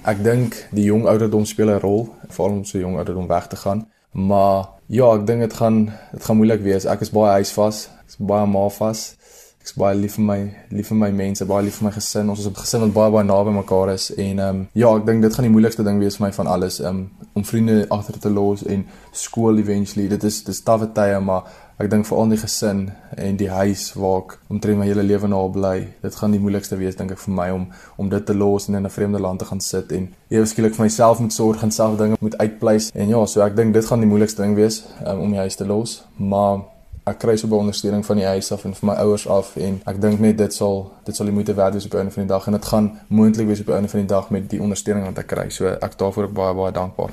Ek 0.04 0.20
dink 0.20 0.58
die 0.76 0.90
jong 0.90 1.06
ouderdom 1.08 1.46
speel 1.48 1.70
'n 1.72 1.80
rol, 1.80 2.04
veral 2.28 2.58
om 2.58 2.64
so 2.68 2.78
jong 2.78 2.98
ouderdom 3.00 3.28
weg 3.32 3.48
te 3.48 3.56
gaan. 3.56 3.86
Maar 4.12 4.68
ja, 4.86 5.08
ek 5.14 5.26
dink 5.26 5.40
dit 5.40 5.54
gaan 5.56 5.78
dit 6.12 6.24
gaan 6.24 6.36
moeilik 6.36 6.60
wees. 6.60 6.84
Ek 6.84 7.00
is 7.00 7.10
baie 7.10 7.32
huisvas, 7.40 7.88
ek 8.02 8.08
is 8.12 8.16
baie 8.18 8.46
ma 8.46 8.68
vas. 8.68 9.16
Ek's 9.62 9.76
baie 9.78 9.94
lief 9.94 10.16
vir 10.18 10.24
my, 10.26 10.36
lief 10.74 10.88
vir 10.90 10.96
my 10.98 11.08
mense, 11.14 11.44
baie 11.46 11.62
lief 11.62 11.76
vir 11.78 11.86
my 11.86 11.92
gesin. 11.94 12.30
Ons 12.32 12.40
is 12.40 12.46
'n 12.48 12.54
gesin 12.54 12.80
wat 12.82 12.94
baie 12.94 13.10
baie 13.14 13.24
naby 13.24 13.50
mekaar 13.54 13.92
is 13.92 14.10
en 14.10 14.38
ehm 14.38 14.48
um, 14.48 14.68
ja, 14.74 14.88
ek 14.96 15.06
dink 15.06 15.22
dit 15.22 15.34
gaan 15.34 15.44
die 15.46 15.52
moeilikste 15.54 15.84
ding 15.84 16.00
wees 16.00 16.16
vir 16.16 16.26
my 16.26 16.32
van 16.32 16.46
alles, 16.46 16.80
um, 16.80 17.10
om 17.32 17.44
vriende 17.44 17.86
agter 17.88 18.18
te 18.18 18.30
los 18.30 18.64
en 18.66 18.84
skool 19.12 19.58
eventually. 19.58 20.08
Dit 20.08 20.24
is 20.24 20.42
dis 20.42 20.60
tawwe 20.62 20.88
tye, 20.92 21.20
maar 21.20 21.44
ek 21.78 21.90
dink 21.90 22.06
veral 22.06 22.28
die 22.28 22.40
gesin 22.42 22.90
en 23.16 23.36
die 23.36 23.48
huis 23.50 23.92
waar 23.94 24.18
ek 24.24 24.34
omtrent 24.50 24.78
my 24.78 24.86
hele 24.86 25.02
lewe 25.02 25.28
na 25.28 25.46
bly. 25.46 25.86
Dit 26.02 26.18
gaan 26.18 26.34
die 26.34 26.42
moeilikste 26.42 26.76
wees 26.76 26.98
dink 26.98 27.14
ek 27.14 27.22
vir 27.22 27.34
my 27.34 27.48
om 27.54 27.68
om 27.96 28.10
dit 28.10 28.26
te 28.26 28.34
los 28.34 28.68
en 28.68 28.74
in 28.74 28.84
'n 28.84 28.90
vreemde 28.90 29.20
land 29.20 29.38
te 29.38 29.44
gaan 29.44 29.60
sit 29.60 29.92
en 29.92 30.10
ewe 30.28 30.46
skielik 30.46 30.74
vir 30.74 30.86
myself 30.86 31.20
moet 31.20 31.32
sorg 31.32 31.62
en 31.62 31.70
self 31.70 31.96
dinge 31.98 32.16
moet 32.20 32.36
uitpleis. 32.38 32.90
En 32.94 33.08
ja, 33.08 33.26
so 33.26 33.40
ek 33.40 33.56
dink 33.56 33.74
dit 33.74 33.86
gaan 33.86 34.00
die 34.00 34.08
moeilikste 34.08 34.42
ding 34.42 34.56
wees 34.56 34.82
um, 35.06 35.20
om 35.20 35.30
die 35.30 35.38
huis 35.38 35.56
te 35.56 35.64
los, 35.64 36.02
maar 36.16 36.71
ek 37.02 37.18
kry 37.18 37.34
so 37.36 37.50
baie 37.50 37.64
ondersteuning 37.64 38.04
van 38.06 38.20
die 38.20 38.26
huis 38.26 38.52
af 38.54 38.64
en 38.64 38.74
van 38.78 38.88
my 38.92 38.94
ouers 39.02 39.24
af 39.26 39.56
en 39.58 39.80
ek 39.90 39.98
dink 40.02 40.20
net 40.22 40.36
dit 40.38 40.54
sal 40.54 40.84
dit 41.06 41.16
sal 41.16 41.26
die 41.26 41.34
moeite 41.34 41.54
werd 41.58 41.74
wees 41.74 41.86
op 41.88 41.94
'n 41.94 41.98
einde 42.04 42.14
van 42.14 42.22
die 42.22 42.32
dag 42.34 42.46
en 42.46 42.52
dit 42.52 42.64
gaan 42.64 42.86
moontlik 43.08 43.46
wees 43.46 43.60
op 43.60 43.68
'n 43.68 43.72
einde 43.72 43.88
van 43.88 44.00
die 44.00 44.08
dag 44.08 44.30
met 44.30 44.50
die 44.50 44.60
ondersteuning 44.60 45.06
wat 45.06 45.18
ek 45.18 45.26
kry. 45.26 45.48
So 45.50 45.66
ek 45.66 45.98
daarvoor 45.98 46.24
ook 46.24 46.32
baie 46.32 46.54
baie 46.54 46.72
dankbaar. 46.72 47.10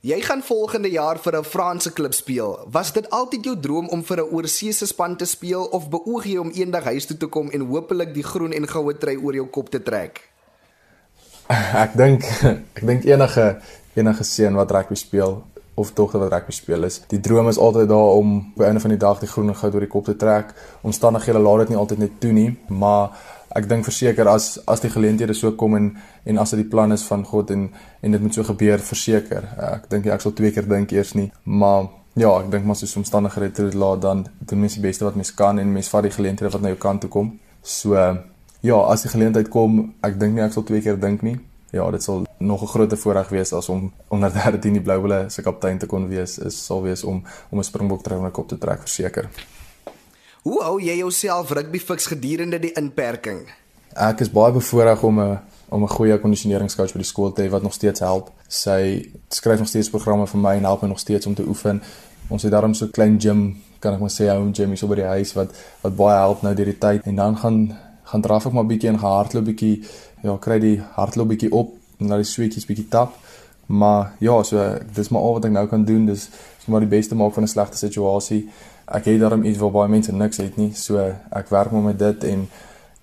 Jy 0.00 0.20
gaan 0.20 0.42
volgende 0.42 0.90
jaar 0.90 1.18
vir 1.18 1.36
'n 1.38 1.44
Franse 1.44 1.92
klub 1.92 2.14
speel. 2.14 2.58
Was 2.70 2.92
dit 2.92 3.10
altyd 3.10 3.44
jou 3.44 3.60
droom 3.60 3.88
om 3.88 4.04
vir 4.04 4.16
'n 4.16 4.32
oorseese 4.32 4.86
span 4.86 5.16
te 5.16 5.24
speel 5.24 5.64
of 5.64 5.88
beoog 5.88 6.24
jy 6.24 6.36
om 6.36 6.50
eendag 6.50 6.84
huis 6.84 7.06
toe 7.06 7.16
te 7.16 7.26
kom 7.26 7.50
en 7.50 7.60
hopelik 7.60 8.14
die 8.14 8.22
groen 8.22 8.52
en 8.52 8.68
goue 8.68 8.98
trui 8.98 9.16
oor 9.16 9.34
jou 9.34 9.46
kop 9.46 9.68
te 9.70 9.82
trek? 9.82 10.30
Ek 11.84 11.96
dink 11.96 12.24
ek 12.76 12.86
dink 12.86 13.04
enige 13.04 13.60
enige 13.94 14.24
seun 14.24 14.54
wat 14.54 14.70
rugby 14.70 14.94
speel 14.94 15.44
of 15.80 15.92
dogter 15.96 16.20
wat 16.20 16.32
rugby 16.32 16.52
speel 16.52 16.86
is. 16.88 17.00
Die 17.08 17.20
droom 17.20 17.48
is 17.48 17.58
altyd 17.58 17.88
daar 17.88 18.14
om 18.20 18.52
op 18.54 18.62
'n 18.62 18.68
einde 18.68 18.80
van 18.80 18.90
die 18.90 18.98
dag 18.98 19.18
die 19.18 19.28
groen 19.28 19.48
en 19.48 19.56
goud 19.56 19.74
oor 19.74 19.80
die 19.80 19.88
kop 19.88 20.04
te 20.04 20.16
trek. 20.16 20.54
Omstandighede 20.80 21.38
laat 21.38 21.58
dit 21.58 21.68
nie 21.68 21.78
altyd 21.78 21.98
net 21.98 22.20
toe 22.20 22.32
nie, 22.32 22.56
maar 22.68 23.10
ek 23.48 23.68
dink 23.68 23.84
verseker 23.84 24.28
as 24.28 24.60
as 24.66 24.80
die 24.80 24.90
geleenthede 24.90 25.34
so 25.34 25.52
kom 25.52 25.74
en 25.76 25.96
en 26.24 26.38
as 26.38 26.50
dit 26.50 26.60
die 26.62 26.68
plan 26.68 26.92
is 26.92 27.02
van 27.02 27.24
God 27.24 27.50
en 27.50 27.70
en 28.00 28.10
dit 28.10 28.20
moet 28.20 28.34
so 28.34 28.42
gebeur 28.42 28.78
verseker. 28.78 29.42
Ek 29.58 29.88
dink 29.90 30.06
ek 30.06 30.20
sal 30.20 30.32
twee 30.32 30.50
keer 30.50 30.68
dink 30.68 30.92
eers 30.92 31.14
nie, 31.14 31.32
maar 31.44 31.88
ja, 32.14 32.38
ek 32.40 32.50
dink 32.50 32.64
maar 32.64 32.76
soos 32.76 32.96
omstandighede 32.96 33.52
dit 33.52 33.74
laat 33.74 34.02
dan 34.02 34.26
doen 34.38 34.60
mens 34.60 34.74
die 34.74 34.82
beste 34.82 35.04
wat 35.04 35.14
mens 35.14 35.34
kan 35.34 35.58
en 35.58 35.72
mens 35.72 35.88
vat 35.88 36.02
die 36.02 36.16
geleenthede 36.18 36.50
wat 36.50 36.62
na 36.62 36.68
jou 36.68 36.78
kant 36.78 37.00
toe 37.00 37.10
kom. 37.10 37.38
So 37.62 37.94
ja, 38.60 38.76
as 38.76 39.02
die 39.02 39.10
geleentheid 39.10 39.48
kom, 39.48 39.94
ek 40.02 40.20
dink 40.20 40.34
nie 40.34 40.42
ek 40.42 40.52
sal 40.52 40.62
twee 40.62 40.80
keer 40.80 41.00
dink 41.00 41.22
nie 41.22 41.38
ja, 41.70 41.90
dit 41.90 42.02
sal 42.02 42.26
nog 42.38 42.62
'n 42.62 42.66
groot 42.66 42.98
voorreg 42.98 43.28
wees 43.28 43.52
as 43.52 43.68
om 43.68 43.92
onder 44.08 44.32
13 44.42 44.72
die 44.72 44.82
Blou 44.82 45.00
Bulle 45.00 45.24
se 45.28 45.42
kaptein 45.42 45.78
te 45.78 45.86
kon 45.86 46.08
wees. 46.08 46.38
Is 46.38 46.64
sal 46.64 46.82
wees 46.82 47.04
om 47.04 47.22
om 47.50 47.58
'n 47.58 47.64
Springbok 47.64 48.02
trou 48.02 48.22
na 48.22 48.30
kop 48.30 48.48
te 48.48 48.58
trek 48.58 48.80
verseker. 48.80 49.28
Hoe 50.42 50.62
hou 50.62 50.80
jy 50.80 50.96
jouself 50.96 51.50
rugby 51.50 51.78
fiks 51.78 52.06
gedurende 52.06 52.58
die 52.58 52.72
inperking? 52.72 53.48
Ek 53.92 54.20
is 54.20 54.30
baie 54.30 54.52
bevoorreg 54.52 55.02
om 55.02 55.20
'n 55.20 55.38
om 55.68 55.82
'n 55.82 55.88
goeie 55.88 56.18
kondisioneringscoach 56.18 56.92
by 56.92 56.98
die 56.98 57.06
skool 57.06 57.32
te 57.32 57.42
hê 57.42 57.50
wat 57.50 57.62
nog 57.62 57.72
steeds 57.72 58.00
help. 58.00 58.30
Sy 58.48 59.10
skryf 59.28 59.58
nog 59.58 59.68
steeds 59.68 59.90
programme 59.90 60.26
vir 60.26 60.40
my 60.40 60.54
en 60.56 60.64
help 60.64 60.82
my 60.82 60.88
nog 60.88 60.98
steeds 60.98 61.26
om 61.26 61.34
te 61.34 61.46
oefen. 61.46 61.82
Ons 62.28 62.42
het 62.42 62.52
daarom 62.52 62.74
so 62.74 62.84
'n 62.84 62.90
klein 62.90 63.20
gym, 63.20 63.56
kan 63.78 63.94
ek 63.94 64.00
maar 64.00 64.10
sê, 64.10 64.28
home 64.28 64.54
gym 64.54 64.68
hier 64.68 64.78
so 64.78 64.86
by 64.86 64.94
die 64.94 65.04
huis 65.04 65.32
wat 65.32 65.50
wat 65.82 65.96
baie 65.96 66.18
help 66.18 66.42
nou 66.42 66.54
deur 66.54 66.64
die 66.64 66.78
tyd 66.78 67.02
en 67.04 67.16
dan 67.16 67.36
gaan 67.36 67.76
gaan 68.04 68.20
draf 68.20 68.46
ek 68.46 68.52
maar 68.52 68.66
bietjie 68.66 68.88
en 68.88 68.98
gehardloop 68.98 69.44
bietjie 69.44 69.84
ja, 70.22 70.36
kry 70.36 70.58
die 70.58 70.78
hartloop 70.96 71.28
bietjie 71.28 71.52
op 71.52 71.74
en 71.98 72.08
laat 72.08 72.24
die 72.24 72.30
sweetjies 72.30 72.66
bietjie 72.66 72.88
tap. 72.88 73.14
Maar 73.66 74.16
ja, 74.18 74.42
so 74.42 74.78
dis 74.94 75.08
maar 75.08 75.22
al 75.22 75.38
wat 75.38 75.44
ek 75.44 75.52
nou 75.54 75.66
kan 75.70 75.84
doen. 75.84 76.06
Dis 76.06 76.28
is 76.58 76.66
maar 76.66 76.82
die 76.82 76.90
beste 76.90 77.14
maak 77.14 77.34
van 77.34 77.44
'n 77.44 77.48
slegte 77.48 77.76
situasie. 77.78 78.48
Ek 78.86 79.04
het 79.04 79.20
daarom 79.20 79.44
iets 79.44 79.58
waar 79.58 79.70
baie 79.70 79.88
mense 79.88 80.12
niks 80.12 80.36
het 80.36 80.56
nie. 80.56 80.72
So 80.74 80.98
ek 81.30 81.48
werk 81.48 81.70
maar 81.70 81.82
met 81.82 81.98
dit 81.98 82.24
en 82.24 82.48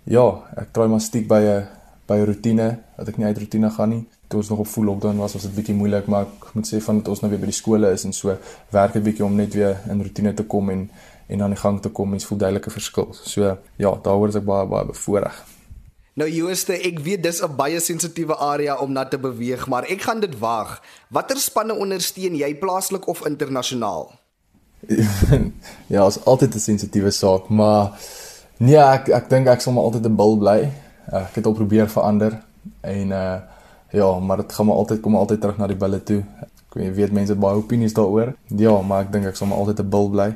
ja, 0.03 0.25
ek 0.55 0.71
probeer 0.71 0.89
maar 0.89 1.01
stiek 1.01 1.27
by 1.27 1.41
'n 1.41 1.67
by 2.07 2.15
'n 2.15 2.25
rotine 2.25 2.79
dat 2.97 3.07
ek 3.07 3.17
nie 3.17 3.25
uit 3.25 3.37
rotine 3.37 3.69
gaan 3.69 3.89
nie. 3.89 4.05
toe 4.27 4.39
ons 4.39 4.49
nog 4.49 4.59
op 4.59 4.67
full 4.67 4.83
lockdown 4.83 5.17
was, 5.17 5.33
was 5.33 5.41
dit 5.41 5.55
bietjie 5.55 5.75
moeilik, 5.75 6.07
maar 6.11 6.25
ek 6.25 6.53
moet 6.53 6.67
sê 6.67 6.81
van 6.83 6.97
dat 6.99 7.07
ons 7.07 7.21
nou 7.23 7.31
weer 7.31 7.39
by 7.39 7.45
die 7.45 7.55
skole 7.55 7.91
is 7.91 8.03
en 8.03 8.13
so 8.13 8.35
werk 8.75 8.93
dit 8.93 9.03
bietjie 9.03 9.25
om 9.25 9.35
net 9.35 9.53
weer 9.53 9.77
in 9.89 10.03
rotine 10.03 10.33
te 10.33 10.43
kom 10.43 10.69
en 10.69 10.89
en 11.27 11.41
aan 11.41 11.49
die 11.49 11.59
gang 11.59 11.81
te 11.81 11.89
kom, 11.89 12.09
mens 12.09 12.25
voel 12.25 12.37
duidelike 12.37 12.71
verskil. 12.71 13.09
So 13.11 13.57
ja, 13.75 13.91
daaroor 14.03 14.27
is 14.27 14.35
ek 14.35 14.45
baie 14.47 14.67
baie 14.67 14.85
bevoordeel. 14.85 15.56
Nou 16.17 16.25
Jooste, 16.25 16.73
ek 16.73 16.99
weet 17.05 17.21
dis 17.23 17.43
'n 17.45 17.55
baie 17.55 17.79
sensitiewe 17.79 18.35
area 18.35 18.75
om 18.81 18.91
na 18.91 19.05
te 19.05 19.19
beweeg, 19.19 19.67
maar 19.67 19.85
ek 19.85 20.01
gaan 20.01 20.19
dit 20.19 20.39
waag. 20.39 20.81
Watter 21.09 21.37
spanne 21.37 21.73
ondersteun 21.73 22.35
jy 22.35 22.55
plaaslik 22.55 23.07
of 23.07 23.25
internasionaal? 23.25 24.11
ja, 25.93 26.07
is 26.07 26.25
altyd 26.25 26.55
'n 26.55 26.59
sensitiewe 26.59 27.11
saak, 27.11 27.49
maar 27.49 27.93
nee, 28.57 28.77
ek 28.77 29.09
ek 29.09 29.29
dink 29.29 29.47
ek 29.47 29.61
sal 29.61 29.73
maar 29.73 29.83
altyd 29.83 30.05
'n 30.05 30.15
bil 30.15 30.37
bly. 30.37 30.71
Ek 31.11 31.35
het 31.35 31.45
al 31.45 31.53
probeer 31.53 31.89
verander 31.89 32.41
en 32.81 33.11
uh 33.11 33.37
Ja, 33.91 34.19
maar 34.19 34.37
dit 34.37 34.53
gaan 34.53 34.65
maar 34.65 34.75
altyd 34.75 34.99
kom 34.99 35.15
altyd 35.15 35.41
terug 35.41 35.57
na 35.57 35.67
die 35.67 35.75
bulle 35.75 36.03
toe. 36.03 36.23
Ek 36.41 36.73
weet, 36.73 36.95
weet 36.95 37.11
mense 37.11 37.31
het 37.31 37.39
baie 37.39 37.55
opinies 37.55 37.93
daaroor. 37.93 38.33
Ja, 38.45 38.81
maar 38.81 39.05
ek 39.05 39.11
dink 39.11 39.25
ek 39.25 39.35
sal 39.35 39.47
maar 39.47 39.57
altyd 39.57 39.79
'n 39.79 39.89
bil 39.89 40.09
bly. 40.09 40.35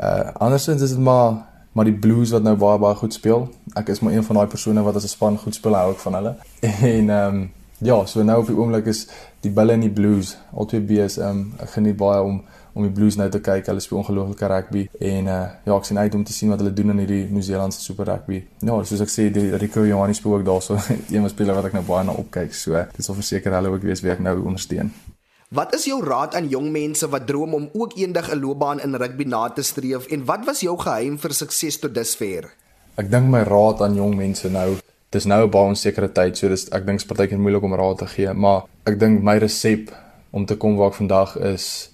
Uh 0.00 0.32
andersins 0.32 0.82
is 0.82 0.90
dit 0.90 0.98
maar 0.98 1.44
maar 1.76 1.84
die 1.84 1.94
Blues 1.94 2.32
wat 2.32 2.42
nou 2.42 2.56
baie 2.56 2.80
baie 2.80 2.96
goed 2.96 3.12
speel. 3.12 3.48
Ek 3.76 3.90
is 3.92 4.00
maar 4.00 4.14
een 4.16 4.24
van 4.24 4.40
daai 4.40 4.48
persone 4.48 4.82
wat 4.82 4.96
as 4.96 5.04
'n 5.04 5.12
span 5.12 5.38
goed 5.38 5.54
speel, 5.54 5.74
hou 5.76 5.92
ek 5.92 5.98
van 6.06 6.14
hulle. 6.14 6.34
En 6.96 7.10
ehm 7.10 7.34
um, 7.34 7.50
ja, 7.78 8.04
so 8.06 8.22
nou 8.22 8.40
op 8.40 8.46
die 8.46 8.56
oomblik 8.56 8.86
is 8.86 9.08
die 9.40 9.50
Bulle 9.50 9.72
en 9.72 9.80
die 9.80 9.90
Blues, 9.90 10.36
albei 10.54 10.80
B's 10.80 11.18
ehm 11.18 11.28
um, 11.28 11.52
ek 11.58 11.70
geniet 11.70 11.96
baie 11.96 12.22
om 12.22 12.42
om 12.76 12.82
die 12.82 12.92
Blues 12.92 13.16
nou 13.16 13.28
te 13.30 13.40
kyk. 13.40 13.66
Hulle 13.66 13.80
speel 13.80 13.98
ongelooflike 13.98 14.46
rugby 14.52 14.88
en 15.00 15.26
uh 15.26 15.42
ja, 15.64 15.76
ek 15.76 15.84
sien 15.84 15.98
uit 15.98 16.14
om 16.14 16.24
te 16.24 16.32
sien 16.32 16.52
wat 16.52 16.60
hulle 16.60 16.72
doen 16.72 16.90
in 16.90 16.98
hierdie 16.98 17.24
Nieu-Seelandse 17.30 17.80
Super 17.80 18.04
Rugby. 18.04 18.42
Ja, 18.60 18.76
soos 18.84 19.00
ek 19.00 19.12
sê, 19.12 19.30
die 19.32 19.56
Rico 19.56 19.84
Johannes 19.86 20.20
speel 20.20 20.34
ook 20.34 20.44
daarso. 20.44 20.76
een 21.12 21.20
van 21.20 21.30
spelers 21.32 21.56
wat 21.56 21.70
ek 21.70 21.76
nou 21.78 21.84
baie 21.88 22.04
na 22.04 22.12
opkyk. 22.12 22.54
So, 22.54 22.84
dit 22.96 23.04
sal 23.04 23.14
verseker 23.14 23.56
hulle 23.56 23.72
ook 23.72 23.82
wees 23.88 24.04
wie 24.04 24.12
ek 24.12 24.20
nou 24.20 24.38
ondersteun. 24.44 24.92
Wat 25.54 25.74
is 25.74 25.84
jou 25.86 26.00
raad 26.02 26.34
aan 26.34 26.48
jong 26.50 26.72
mense 26.74 27.06
wat 27.06 27.26
droom 27.26 27.52
om 27.54 27.68
ook 27.72 27.92
eendag 27.94 28.32
'n 28.34 28.40
loopbaan 28.40 28.80
in 28.80 28.94
rugby 28.94 29.24
na 29.24 29.48
te 29.48 29.62
streef 29.62 30.06
en 30.06 30.24
wat 30.24 30.44
was 30.44 30.60
jou 30.60 30.78
geheim 30.78 31.18
vir 31.18 31.32
sukses 31.32 31.78
tot 31.78 31.94
dusver? 31.94 32.50
Ek 32.96 33.10
dink 33.10 33.30
my 33.30 33.42
raad 33.42 33.80
aan 33.80 33.94
jong 33.94 34.16
mense 34.16 34.48
nou, 34.48 34.76
dis 35.10 35.24
nou 35.24 35.44
'n 35.44 35.50
baie 35.50 35.66
onsekere 35.66 36.12
tyd, 36.12 36.36
so 36.36 36.48
dis 36.48 36.64
ek 36.64 36.86
dink 36.86 36.98
dit 36.98 37.00
is 37.00 37.06
partykeer 37.06 37.38
moeilik 37.38 37.62
om 37.62 37.74
raad 37.74 37.98
te 37.98 38.06
gee, 38.06 38.32
maar 38.32 38.62
ek 38.86 38.98
dink 38.98 39.22
my 39.22 39.38
resep 39.38 39.94
om 40.30 40.46
te 40.46 40.56
kom 40.56 40.76
waar 40.76 40.88
ek 40.88 40.94
vandag 40.94 41.36
is 41.36 41.90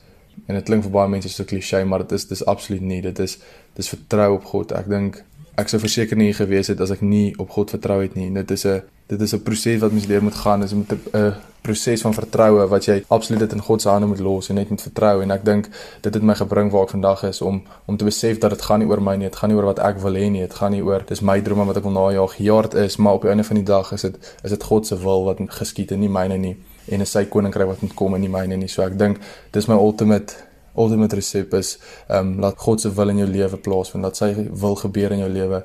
en 0.49 0.55
dit 0.55 0.65
klink 0.65 0.83
vir 0.83 0.93
baie 0.93 1.09
mense 1.09 1.29
so 1.29 1.45
klise, 1.45 1.85
maar 1.85 1.99
dit 1.99 2.13
is 2.13 2.25
dis 2.25 2.45
absoluut 2.47 2.83
nie. 2.83 3.03
Dit 3.03 3.19
is 3.19 3.39
dis 3.75 3.89
vertrou 3.89 4.35
op 4.35 4.45
God. 4.45 4.73
Ek 4.73 4.89
dink 4.89 5.25
ek 5.57 5.69
sou 5.69 5.81
verseker 5.81 6.17
nie 6.17 6.33
gewees 6.33 6.69
het 6.69 6.81
as 6.81 6.91
ek 6.91 7.03
nie 7.03 7.35
op 7.39 7.51
God 7.51 7.71
vertrou 7.71 8.01
het 8.03 8.15
nie. 8.15 8.31
Dit 8.31 8.51
is 8.51 8.65
'n 8.65 8.83
dit 9.12 9.21
is 9.21 9.35
'n 9.35 9.42
proses 9.42 9.81
wat 9.81 9.92
mens 9.92 10.07
leer 10.07 10.23
moet 10.23 10.35
gaan. 10.35 10.61
Dit 10.61 10.71
is 10.71 10.76
'n 10.76 11.35
proses 11.62 12.00
van 12.00 12.14
vertroue 12.14 12.66
wat 12.69 12.85
jy 12.85 13.04
absoluut 13.09 13.40
dit 13.40 13.52
in 13.52 13.62
God 13.62 13.83
se 13.83 13.88
hande 13.88 14.07
moet 14.07 14.19
los 14.19 14.49
en 14.49 14.54
net 14.54 14.69
moet 14.69 14.83
vertrou 14.83 15.23
en 15.23 15.31
ek 15.31 15.45
dink 15.45 15.69
dit 16.00 16.14
het 16.14 16.23
my 16.23 16.35
gebring 16.35 16.71
waar 16.71 16.83
ek 16.83 16.90
vandag 16.90 17.23
is 17.23 17.40
om 17.40 17.62
om 17.87 17.97
te 17.97 18.04
besef 18.04 18.38
dat 18.38 18.50
dit 18.50 18.62
gaan 18.62 18.78
nie 18.78 18.88
oor 18.88 19.02
my 19.02 19.16
nie, 19.16 19.28
dit 19.28 19.37
gaan 19.37 19.50
nie 19.50 19.57
oor 19.59 19.64
wat 19.64 19.78
ek 19.78 20.00
wil 20.02 20.14
hê 20.14 20.31
nie, 20.31 20.40
dit 20.40 20.54
gaan 20.54 20.73
nie 20.73 20.83
oor 20.83 21.04
dis 21.07 21.21
my 21.21 21.40
drome 21.40 21.64
wat 21.64 21.76
ek 21.76 21.83
wil 21.83 21.92
najag. 21.92 22.37
Jaard 22.37 22.75
is, 22.75 22.97
maar 22.97 23.12
op 23.12 23.23
die 23.23 23.31
einde 23.31 23.45
van 23.45 23.57
die 23.57 23.64
dag 23.64 23.92
is 23.92 24.02
dit 24.02 24.16
is 24.45 24.50
dit 24.50 24.62
God 24.62 24.87
se 24.87 24.97
wil 24.97 25.25
wat 25.25 25.38
geskied 25.47 25.92
en 25.92 26.00
nie 26.00 26.09
myne 26.09 26.38
nie 26.38 26.57
en 26.88 27.00
'n 27.00 27.07
sy 27.07 27.25
koninkryk 27.25 27.66
wat 27.66 27.83
moet 27.83 27.95
kom 27.95 28.14
in 28.14 28.21
die 28.21 28.31
myne 28.31 28.57
nie. 28.57 28.69
So 28.69 28.83
ek 28.83 28.99
dink 28.99 29.19
dis 29.50 29.66
my 29.66 29.75
ultimate 29.75 30.35
ultimate 30.76 31.16
resep 31.16 31.54
is 31.54 31.78
ehm 32.09 32.19
um, 32.19 32.40
laat 32.40 32.59
God 32.59 32.81
se 32.81 32.90
wil 32.90 33.09
in 33.09 33.19
jou 33.19 33.28
lewe 33.28 33.57
plaasvind, 33.57 34.02
laat 34.02 34.16
sy 34.16 34.35
wil 34.50 34.75
gebeur 34.75 35.12
in 35.12 35.19
jou 35.19 35.31
lewe. 35.31 35.62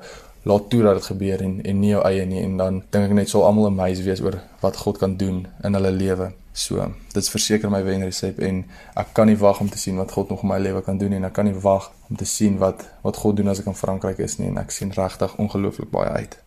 Laat 0.48 0.70
toe 0.72 0.82
dat 0.82 0.96
dit 0.96 1.08
gebeur 1.10 1.42
en 1.44 1.58
en 1.62 1.80
nie 1.80 1.90
jou 1.92 2.02
eie 2.08 2.24
nie 2.26 2.42
en 2.42 2.56
dan 2.56 2.82
dink 2.90 3.10
ek 3.10 3.16
net 3.18 3.28
sal 3.28 3.44
almal 3.44 3.68
amazed 3.68 4.06
wees 4.06 4.22
oor 4.24 4.38
wat 4.62 4.80
God 4.84 4.98
kan 4.98 5.16
doen 5.20 5.42
in 5.62 5.76
hulle 5.76 5.90
lewe. 5.92 6.30
So, 6.58 6.88
dit 7.12 7.22
is 7.22 7.28
verseker 7.30 7.70
my 7.70 7.82
wen 7.86 8.02
resep 8.02 8.40
en 8.42 8.64
ek 8.98 9.12
kan 9.14 9.28
nie 9.30 9.36
wag 9.38 9.60
om 9.60 9.68
te 9.70 9.78
sien 9.78 10.00
wat 10.00 10.16
God 10.16 10.32
nog 10.32 10.42
in 10.42 10.52
my 10.54 10.58
lewe 10.58 10.82
kan 10.82 10.98
doen 10.98 11.12
en 11.18 11.28
ek 11.28 11.36
kan 11.36 11.46
nie 11.46 11.54
wag 11.68 11.92
om 12.08 12.16
te 12.16 12.26
sien 12.26 12.58
wat 12.64 12.82
wat 13.04 13.20
God 13.22 13.38
doen 13.38 13.52
as 13.52 13.60
ek 13.62 13.70
in 13.70 13.78
Frankryk 13.78 14.24
is 14.24 14.40
nie 14.40 14.48
en 14.48 14.58
ek 14.64 14.74
sien 14.74 14.94
regtig 14.96 15.36
ongelooflik 15.36 15.92
baie 15.94 16.10
uit. 16.24 16.40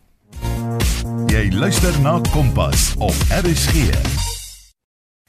Jy 1.31 1.47
luister 1.53 2.01
na 2.01 2.19
Kompas 2.33 2.91
op 2.99 3.25
RSG. 3.29 4.30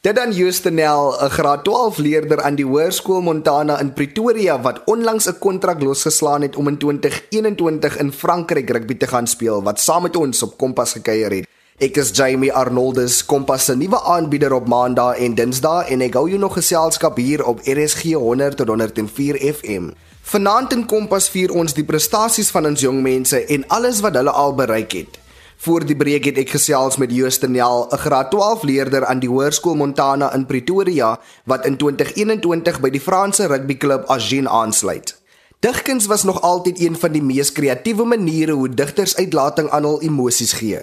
Dit 0.02 0.16
dan 0.18 0.32
Justinel, 0.35 1.14
'n 1.14 1.30
graad 1.30 1.64
12 1.64 1.99
leerder 1.99 2.42
aan 2.42 2.54
die 2.54 2.66
Hoërskool 2.66 3.21
Montana 3.21 3.78
in 3.80 3.92
Pretoria 3.92 4.61
wat 4.61 4.80
onlangs 4.85 5.28
'n 5.28 5.38
kontrak 5.38 5.82
losgeslaan 5.82 6.42
het 6.42 6.56
om 6.56 6.68
in 6.68 6.78
2021 6.78 7.99
in 7.99 8.12
Frankryk 8.12 8.71
rugby 8.71 8.97
te 8.97 9.06
gaan 9.06 9.26
speel 9.26 9.62
wat 9.62 9.80
saam 9.80 10.02
met 10.02 10.16
ons 10.16 10.42
op 10.42 10.59
Kompas 10.59 10.92
gekuier 10.92 11.30
het. 11.30 11.47
Ek 11.78 11.97
is 11.97 12.11
Jamie 12.11 12.52
Arnoldus, 12.52 13.25
Kompas 13.25 13.64
se 13.64 13.76
nuwe 13.76 14.02
aanbieder 14.02 14.52
op 14.52 14.66
Maandag 14.66 15.16
en 15.16 15.35
Dinsdag 15.35 15.88
en 15.88 16.00
ek 16.00 16.14
hou 16.14 16.28
jou 16.28 16.38
nog 16.38 16.52
geselskap 16.52 17.16
hier 17.16 17.44
op 17.44 17.61
RSG 17.62 18.02
100 18.12 18.56
tot 18.56 18.68
104 18.68 19.54
FM. 19.54 19.90
Vanaand 20.23 20.73
in 20.73 20.87
Kompas 20.87 21.28
vier 21.28 21.52
ons 21.52 21.75
die 21.75 21.85
prestasies 21.85 22.50
van 22.50 22.66
ons 22.66 22.80
jong 22.80 23.02
mense 23.02 23.44
en 23.44 23.68
alles 23.68 24.00
wat 24.00 24.14
hulle 24.14 24.30
al 24.30 24.54
bereik 24.54 24.92
het. 24.92 25.21
Voor 25.62 25.85
die 25.87 25.95
breek 25.95 26.25
het 26.26 26.38
ek 26.42 26.57
gesels 26.57 26.97
met 26.99 27.12
Justinel, 27.14 27.87
'n 27.87 28.00
graad 28.02 28.31
12 28.31 28.62
leerder 28.66 29.04
aan 29.07 29.21
die 29.23 29.28
Hoërskool 29.28 29.76
Montana 29.78 30.35
in 30.35 30.47
Pretoria 30.47 31.21
wat 31.45 31.66
in 31.66 31.76
2021 31.76 32.81
by 32.81 32.90
die 32.90 33.00
Franse 33.00 33.47
rugbyklub 33.47 34.11
Agen 34.11 34.49
aansluit. 34.49 35.14
Digkuns 35.61 36.07
was 36.07 36.23
nog 36.23 36.40
altyd 36.40 36.81
een 36.81 36.99
van 36.99 37.12
die 37.12 37.23
mees 37.23 37.52
kreatiewe 37.52 38.04
maniere 38.04 38.52
hoe 38.52 38.75
digters 38.75 39.16
uitlating 39.16 39.71
aan 39.71 39.85
hul 39.85 40.02
emosies 40.02 40.52
gee. 40.52 40.81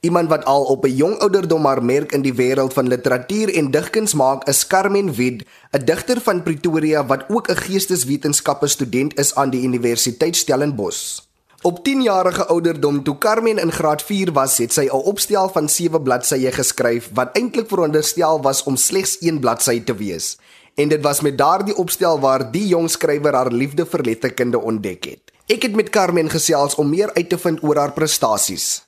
Iemand 0.00 0.28
wat 0.28 0.44
al 0.44 0.64
op 0.64 0.84
'n 0.84 0.96
jong 0.96 1.18
ouderdom 1.18 1.64
haar 1.64 1.82
merk 1.82 2.12
in 2.12 2.22
die 2.22 2.34
wêreld 2.34 2.72
van 2.72 2.88
literatuur 2.88 3.54
en 3.54 3.70
digkuns 3.70 4.14
maak, 4.14 4.48
is 4.48 4.66
Carmen 4.66 5.14
Wid, 5.14 5.44
'n 5.72 5.84
digter 5.84 6.20
van 6.20 6.42
Pretoria 6.42 7.06
wat 7.06 7.24
ook 7.28 7.48
'n 7.48 7.56
geesteswetenskappe 7.56 8.66
student 8.66 9.18
is 9.18 9.34
aan 9.34 9.50
die 9.50 9.62
Universiteit 9.62 10.36
Stellenbosch. 10.36 11.29
Op 11.62 11.78
10-jarige 11.88 12.46
ouderdom 12.46 13.02
toe 13.02 13.18
Carmen 13.18 13.58
in 13.58 13.72
graad 13.72 14.02
4 14.02 14.32
was, 14.32 14.58
het 14.58 14.72
sy 14.72 14.88
'n 14.88 15.04
opstel 15.12 15.48
van 15.48 15.68
7 15.68 16.02
bladsye 16.02 16.52
geskryf 16.52 17.10
wat 17.12 17.36
eintlik 17.36 17.68
veronderstel 17.68 18.40
was 18.42 18.62
om 18.62 18.76
slegs 18.76 19.18
1 19.20 19.38
bladsy 19.40 19.84
te 19.84 19.94
wees. 19.94 20.38
En 20.74 20.88
dit 20.88 21.02
was 21.02 21.20
met 21.20 21.38
daardie 21.38 21.76
opstel 21.76 22.20
waar 22.20 22.50
die 22.50 22.66
jong 22.66 22.90
skrywer 22.90 23.34
haar 23.34 23.52
liefde 23.52 23.86
vir 23.86 24.00
letterkunde 24.00 24.60
ontdek 24.60 25.04
het. 25.04 25.20
Ek 25.46 25.62
het 25.62 25.74
met 25.74 25.90
Carmen 25.90 26.30
gesels 26.30 26.74
om 26.74 26.88
meer 26.88 27.12
uit 27.14 27.28
te 27.28 27.38
vind 27.38 27.62
oor 27.62 27.76
haar 27.76 27.92
prestasies. 27.92 28.82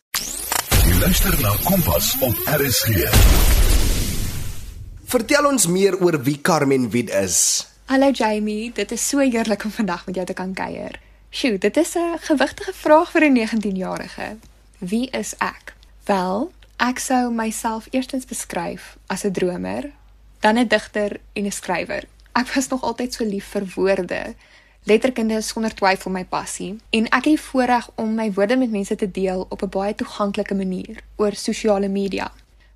Jy 0.85 0.99
luister 1.01 1.41
na 1.41 1.53
Kompas 1.65 2.17
op 2.21 2.35
RSG. 2.47 2.89
Vertel 5.05 5.47
ons 5.47 5.67
meer 5.67 6.01
oor 6.01 6.23
wie 6.23 6.41
Carmen 6.41 6.91
Wid 6.91 7.11
is. 7.11 7.67
Hallo 7.85 8.11
Jamie, 8.11 8.73
dit 8.73 8.93
is 8.93 9.09
so 9.09 9.19
heerlik 9.19 9.65
om 9.65 9.71
vandag 9.71 10.07
met 10.07 10.15
jou 10.15 10.27
te 10.27 10.33
kan 10.33 10.55
kuier. 10.55 11.02
Sjoe, 11.35 11.59
dit 11.59 11.77
is 11.77 11.95
'n 11.97 12.19
gewigtige 12.21 12.73
vraag 12.73 13.11
vir 13.11 13.23
'n 13.25 13.33
19-jarige. 13.33 14.37
Wie 14.79 15.11
is 15.11 15.35
ek? 15.39 15.75
Wel, 16.05 16.53
ek 16.77 16.99
sou 16.99 17.31
myself 17.31 17.87
eerstens 17.91 18.25
beskryf 18.25 18.97
as 19.07 19.25
'n 19.25 19.33
dromer, 19.33 19.91
dan 20.41 20.59
'n 20.59 20.67
digter 20.67 21.21
en 21.33 21.45
'n 21.45 21.53
skrywer. 21.53 22.05
Ek 22.33 22.55
was 22.55 22.69
nog 22.69 22.83
altyd 22.83 23.15
so 23.15 23.25
lief 23.25 23.45
vir 23.45 23.65
woorde. 23.75 24.35
Letterkunde 24.83 25.35
is 25.35 25.49
sonder 25.49 25.75
twyfel 25.75 26.11
my 26.11 26.25
passie 26.25 26.77
en 26.91 27.09
ek 27.09 27.25
het 27.25 27.41
voorreg 27.41 27.91
om 27.95 28.15
my 28.15 28.33
woorde 28.33 28.57
met 28.57 28.71
mense 28.71 28.95
te 28.95 29.11
deel 29.11 29.47
op 29.49 29.63
'n 29.63 29.69
baie 29.69 29.95
toeganklike 29.95 30.55
manier 30.55 30.97
oor 31.17 31.35
sosiale 31.35 31.89
media. 31.89 32.33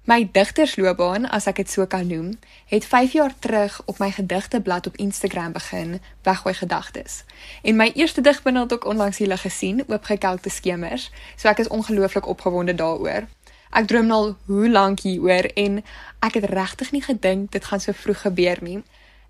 My 0.07 0.23
digtersloopbaan, 0.33 1.25
as 1.35 1.49
ek 1.51 1.57
dit 1.59 1.71
so 1.71 1.83
kan 1.91 2.05
noem, 2.07 2.29
het 2.71 2.85
5 2.87 3.17
jaar 3.19 3.33
terug 3.43 3.81
op 3.91 3.99
my 3.99 4.13
gedigteblad 4.15 4.87
op 4.87 4.97
Instagram 5.03 5.53
begin, 5.53 5.97
Weggooi 6.23 6.55
Gedagtes. 6.55 7.25
En 7.63 7.77
my 7.77 7.91
eerste 7.95 8.21
digbundel 8.21 8.63
het 8.63 8.73
ook 8.73 8.87
onlangs 8.87 9.19
hier 9.19 9.39
gesien, 9.39 9.83
Oopgekelkte 9.89 10.51
Skemers, 10.51 11.11
so 11.35 11.49
ek 11.51 11.59
is 11.59 11.69
ongelooflik 11.69 12.27
opgewonde 12.27 12.75
daaroor. 12.75 13.27
Ek 13.75 13.91
droom 13.91 14.11
al 14.15 14.37
hoe 14.47 14.71
lank 14.71 15.03
hieroor 15.03 15.51
en 15.59 15.83
ek 16.23 16.39
het 16.39 16.47
regtig 16.55 16.95
nie 16.95 17.03
gedink 17.03 17.51
dit 17.51 17.65
gaan 17.65 17.83
so 17.83 17.91
vroeg 17.93 18.23
gebeur 18.29 18.63
nie. 18.63 18.79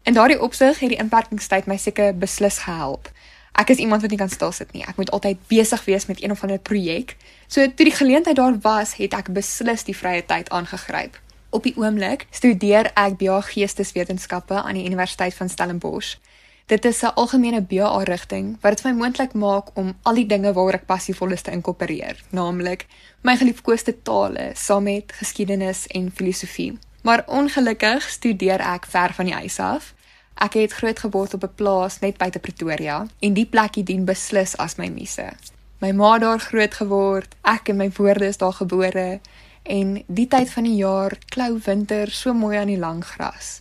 In 0.04 0.12
daardie 0.12 0.42
opsig 0.42 0.84
het 0.84 0.92
die 0.92 1.00
inperkingstyd 1.00 1.72
my 1.72 1.80
seker 1.80 2.12
beslis 2.12 2.60
gehelp. 2.68 3.08
Ek 3.56 3.70
is 3.72 3.78
iemand 3.80 4.02
wat 4.04 4.10
nie 4.12 4.20
kan 4.20 4.28
stil 4.28 4.52
sit 4.52 4.72
nie. 4.76 4.84
Ek 4.84 4.98
moet 5.00 5.10
altyd 5.16 5.38
besig 5.48 5.84
wees 5.84 6.06
met 6.06 6.22
een 6.22 6.30
of 6.30 6.42
ander 6.44 6.58
projek. 6.60 7.16
So 7.48 7.64
toe 7.64 7.86
die 7.88 7.94
geleentheid 7.96 8.36
daar 8.36 8.58
was, 8.60 8.96
het 9.00 9.16
ek 9.16 9.32
beslis 9.32 9.86
die 9.88 9.96
vrye 9.96 10.24
tyd 10.28 10.50
aangegryp. 10.52 11.16
Op 11.56 11.64
die 11.64 11.72
oomblik 11.80 12.26
studeer 12.30 12.90
ek 12.92 13.16
BA 13.16 13.40
Geesteswetenskappe 13.40 14.60
aan 14.60 14.76
die 14.76 14.84
Universiteit 14.84 15.34
van 15.34 15.48
Stellenbosch. 15.48 16.18
Dit 16.66 16.84
is 16.84 17.02
'n 17.02 17.14
algemene 17.14 17.62
BA 17.62 18.02
rigting 18.04 18.58
wat 18.60 18.76
dit 18.76 18.80
vir 18.80 18.92
my 18.92 18.98
moontlik 18.98 19.32
maak 19.32 19.76
om 19.76 19.96
al 20.02 20.14
die 20.14 20.26
dinge 20.26 20.52
waaroor 20.52 20.74
ek 20.74 20.86
passievol 20.86 21.32
is 21.32 21.42
te 21.42 21.50
inkorporeer, 21.50 22.20
naamlik 22.30 22.86
my 23.22 23.36
geliefkoeste 23.36 24.02
tale, 24.02 24.50
saam 24.54 24.82
met 24.82 25.12
geskiedenis 25.12 25.86
en 25.86 26.12
filosofie. 26.14 26.78
Maar 27.02 27.24
ongelukkig 27.26 28.10
studeer 28.10 28.60
ek 28.60 28.86
ver 28.86 29.12
van 29.14 29.24
die 29.24 29.34
huis 29.34 29.58
af 29.58 29.94
Ek 30.36 30.52
het 30.52 30.72
grootgeword 30.72 31.34
op 31.34 31.42
'n 31.42 31.54
plaas 31.54 31.98
net 31.98 32.16
buite 32.16 32.38
Pretoria 32.38 33.06
en 33.18 33.32
die 33.32 33.46
plekie 33.46 33.82
dien 33.82 34.04
beslis 34.04 34.56
as 34.56 34.76
my 34.76 34.88
muse. 34.88 35.32
My 35.78 35.92
ma 35.92 36.18
daar 36.18 36.40
groot 36.40 36.74
geword, 36.74 37.34
ek 37.42 37.68
en 37.68 37.76
my 37.76 37.90
woorde 37.96 38.26
is 38.26 38.36
daar 38.36 38.52
gebore 38.52 39.20
en 39.62 40.04
die 40.06 40.28
tyd 40.28 40.50
van 40.50 40.62
die 40.62 40.76
jaar 40.76 41.18
klou 41.28 41.58
winter 41.64 42.10
so 42.10 42.34
mooi 42.34 42.56
aan 42.56 42.66
die 42.66 42.78
lang 42.78 43.04
gras. 43.04 43.60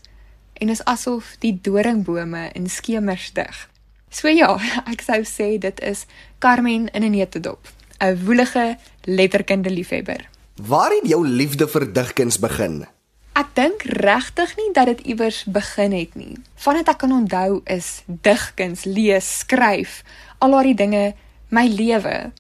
En 0.54 0.70
is 0.70 0.84
asof 0.84 1.36
die 1.40 1.60
doringbome 1.62 2.50
in 2.54 2.70
skemers 2.70 3.34
dig. 3.34 3.70
So 4.10 4.28
ja, 4.28 4.60
ek 4.94 5.02
sou 5.02 5.24
sê 5.24 5.58
dit 5.60 5.80
is 5.80 6.06
Carmen 6.40 6.88
in 6.92 7.04
'n 7.04 7.12
netedop, 7.12 7.68
'n 8.00 8.26
woelige 8.26 8.78
letterkunde 9.04 9.70
liefhebber. 9.70 10.30
Waar 10.56 10.92
het 10.92 11.08
jou 11.08 11.28
liefde 11.28 11.68
vir 11.68 11.94
digkuns 11.94 12.40
begin? 12.40 12.86
Ek 13.36 13.50
dink 13.52 13.82
regtig 14.00 14.54
nie 14.56 14.70
dat 14.72 14.88
dit 14.88 15.02
iewers 15.12 15.42
begin 15.44 15.92
het 15.92 16.14
nie. 16.16 16.38
Vandat 16.56 16.94
ek 16.94 17.02
kan 17.02 17.12
onthou 17.12 17.58
is 17.68 17.90
digkuns, 18.08 18.86
lees, 18.88 19.28
skryf, 19.42 19.98
al 20.40 20.56
daardie 20.56 20.78
dinge 20.80 21.02
my 21.52 21.66
lewe. 21.68 22.32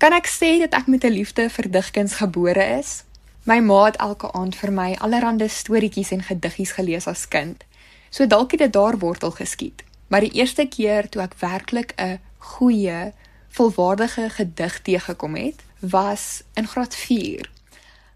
Kan 0.00 0.16
ek 0.16 0.30
sê 0.32 0.54
dat 0.62 0.72
ek 0.72 0.88
met 0.88 1.04
'n 1.04 1.12
liefde 1.12 1.50
vir 1.52 1.68
digkuns 1.70 2.14
gebore 2.22 2.64
is? 2.78 3.04
My 3.44 3.58
ma 3.60 3.84
het 3.84 4.00
elke 4.00 4.32
aand 4.32 4.56
vir 4.56 4.72
my 4.72 4.96
allerlei 5.04 5.48
storieetjies 5.48 6.12
en 6.16 6.22
gediggies 6.22 6.72
gelees 6.72 7.06
as 7.06 7.28
kind. 7.28 7.64
So 8.10 8.26
dalk 8.26 8.50
het 8.50 8.60
dit 8.60 8.72
daar 8.72 8.98
wortel 8.98 9.30
geskiet. 9.30 9.84
Maar 10.08 10.20
die 10.20 10.32
eerste 10.32 10.64
keer 10.66 11.08
toe 11.08 11.22
ek 11.22 11.34
werklik 11.40 11.92
'n 12.00 12.20
goeie, 12.38 13.12
volwaardige 13.48 14.30
gedig 14.30 14.80
teëgekom 14.82 15.34
het, 15.34 15.60
was 15.80 16.42
in 16.54 16.66
graad 16.66 16.94
4. 16.94 17.57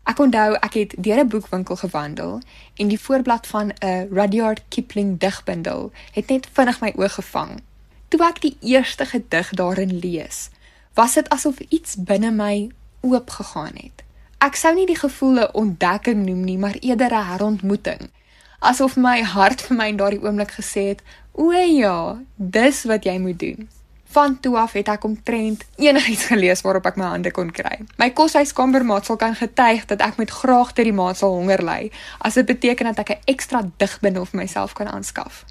Ek 0.03 0.19
onthou 0.19 0.55
ek 0.67 0.75
het 0.75 0.95
deur 0.99 1.19
'n 1.25 1.29
boekwinkel 1.29 1.77
gewandel 1.77 2.41
en 2.75 2.89
die 2.89 3.01
voorblad 3.01 3.47
van 3.47 3.73
'n 3.81 4.09
Rudyard 4.11 4.63
Kipling 4.69 5.19
digbundel 5.19 5.93
het 6.13 6.29
net 6.29 6.49
vinnig 6.53 6.81
my 6.81 6.93
oog 6.97 7.15
gevang. 7.15 7.63
Toe 8.09 8.27
ek 8.27 8.41
die 8.41 8.57
eerste 8.61 9.05
gedig 9.07 9.51
daarin 9.51 9.99
lees, 9.99 10.51
was 10.95 11.15
dit 11.15 11.29
asof 11.29 11.59
iets 11.69 11.97
binne 11.97 12.31
my 12.31 12.71
oopgegaan 13.01 13.75
het. 13.75 14.03
Ek 14.39 14.55
sou 14.55 14.75
nie 14.75 14.87
die 14.87 14.99
gevoel 14.99 15.39
'n 15.41 15.53
ontdekking 15.53 16.27
noem 16.27 16.45
nie, 16.45 16.59
maar 16.59 16.77
eerder 16.81 17.13
'n 17.13 17.27
herontmoeting. 17.27 18.11
Asof 18.59 18.97
my 18.97 19.23
hart 19.23 19.63
vir 19.63 19.77
my 19.77 19.87
in 19.89 19.97
daardie 19.97 20.23
oomblik 20.23 20.51
gesê 20.51 20.89
het, 20.89 21.03
"O 21.33 21.53
ja, 21.53 22.21
dis 22.37 22.85
wat 22.85 23.05
jy 23.05 23.19
moet 23.19 23.39
doen." 23.39 23.69
Van 24.13 24.41
toe 24.41 24.57
af 24.61 24.73
het 24.77 24.89
ek 24.93 25.05
omtrent 25.09 25.63
enigiets 25.81 26.27
gelees 26.29 26.61
waarop 26.61 26.87
ek 26.91 26.99
my 27.01 27.07
hande 27.15 27.31
kon 27.33 27.49
kry. 27.51 27.79
My 27.97 28.11
koshuiskamermaat 28.13 29.09
sal 29.09 29.17
kan 29.17 29.35
getuig 29.39 29.87
dat 29.89 30.05
ek 30.05 30.19
met 30.21 30.31
graag 30.31 30.75
ter 30.77 30.85
die 30.85 30.93
maand 30.93 31.17
sal 31.17 31.33
honger 31.33 31.63
ly, 31.65 31.89
as 32.21 32.37
dit 32.37 32.47
beteken 32.47 32.93
dat 32.93 33.01
ek 33.07 33.11
'n 33.11 33.33
ekstra 33.33 33.63
digbundel 33.81 34.29
vir 34.29 34.41
myself 34.41 34.75
kan 34.77 34.89
aanskaf. 34.89 35.45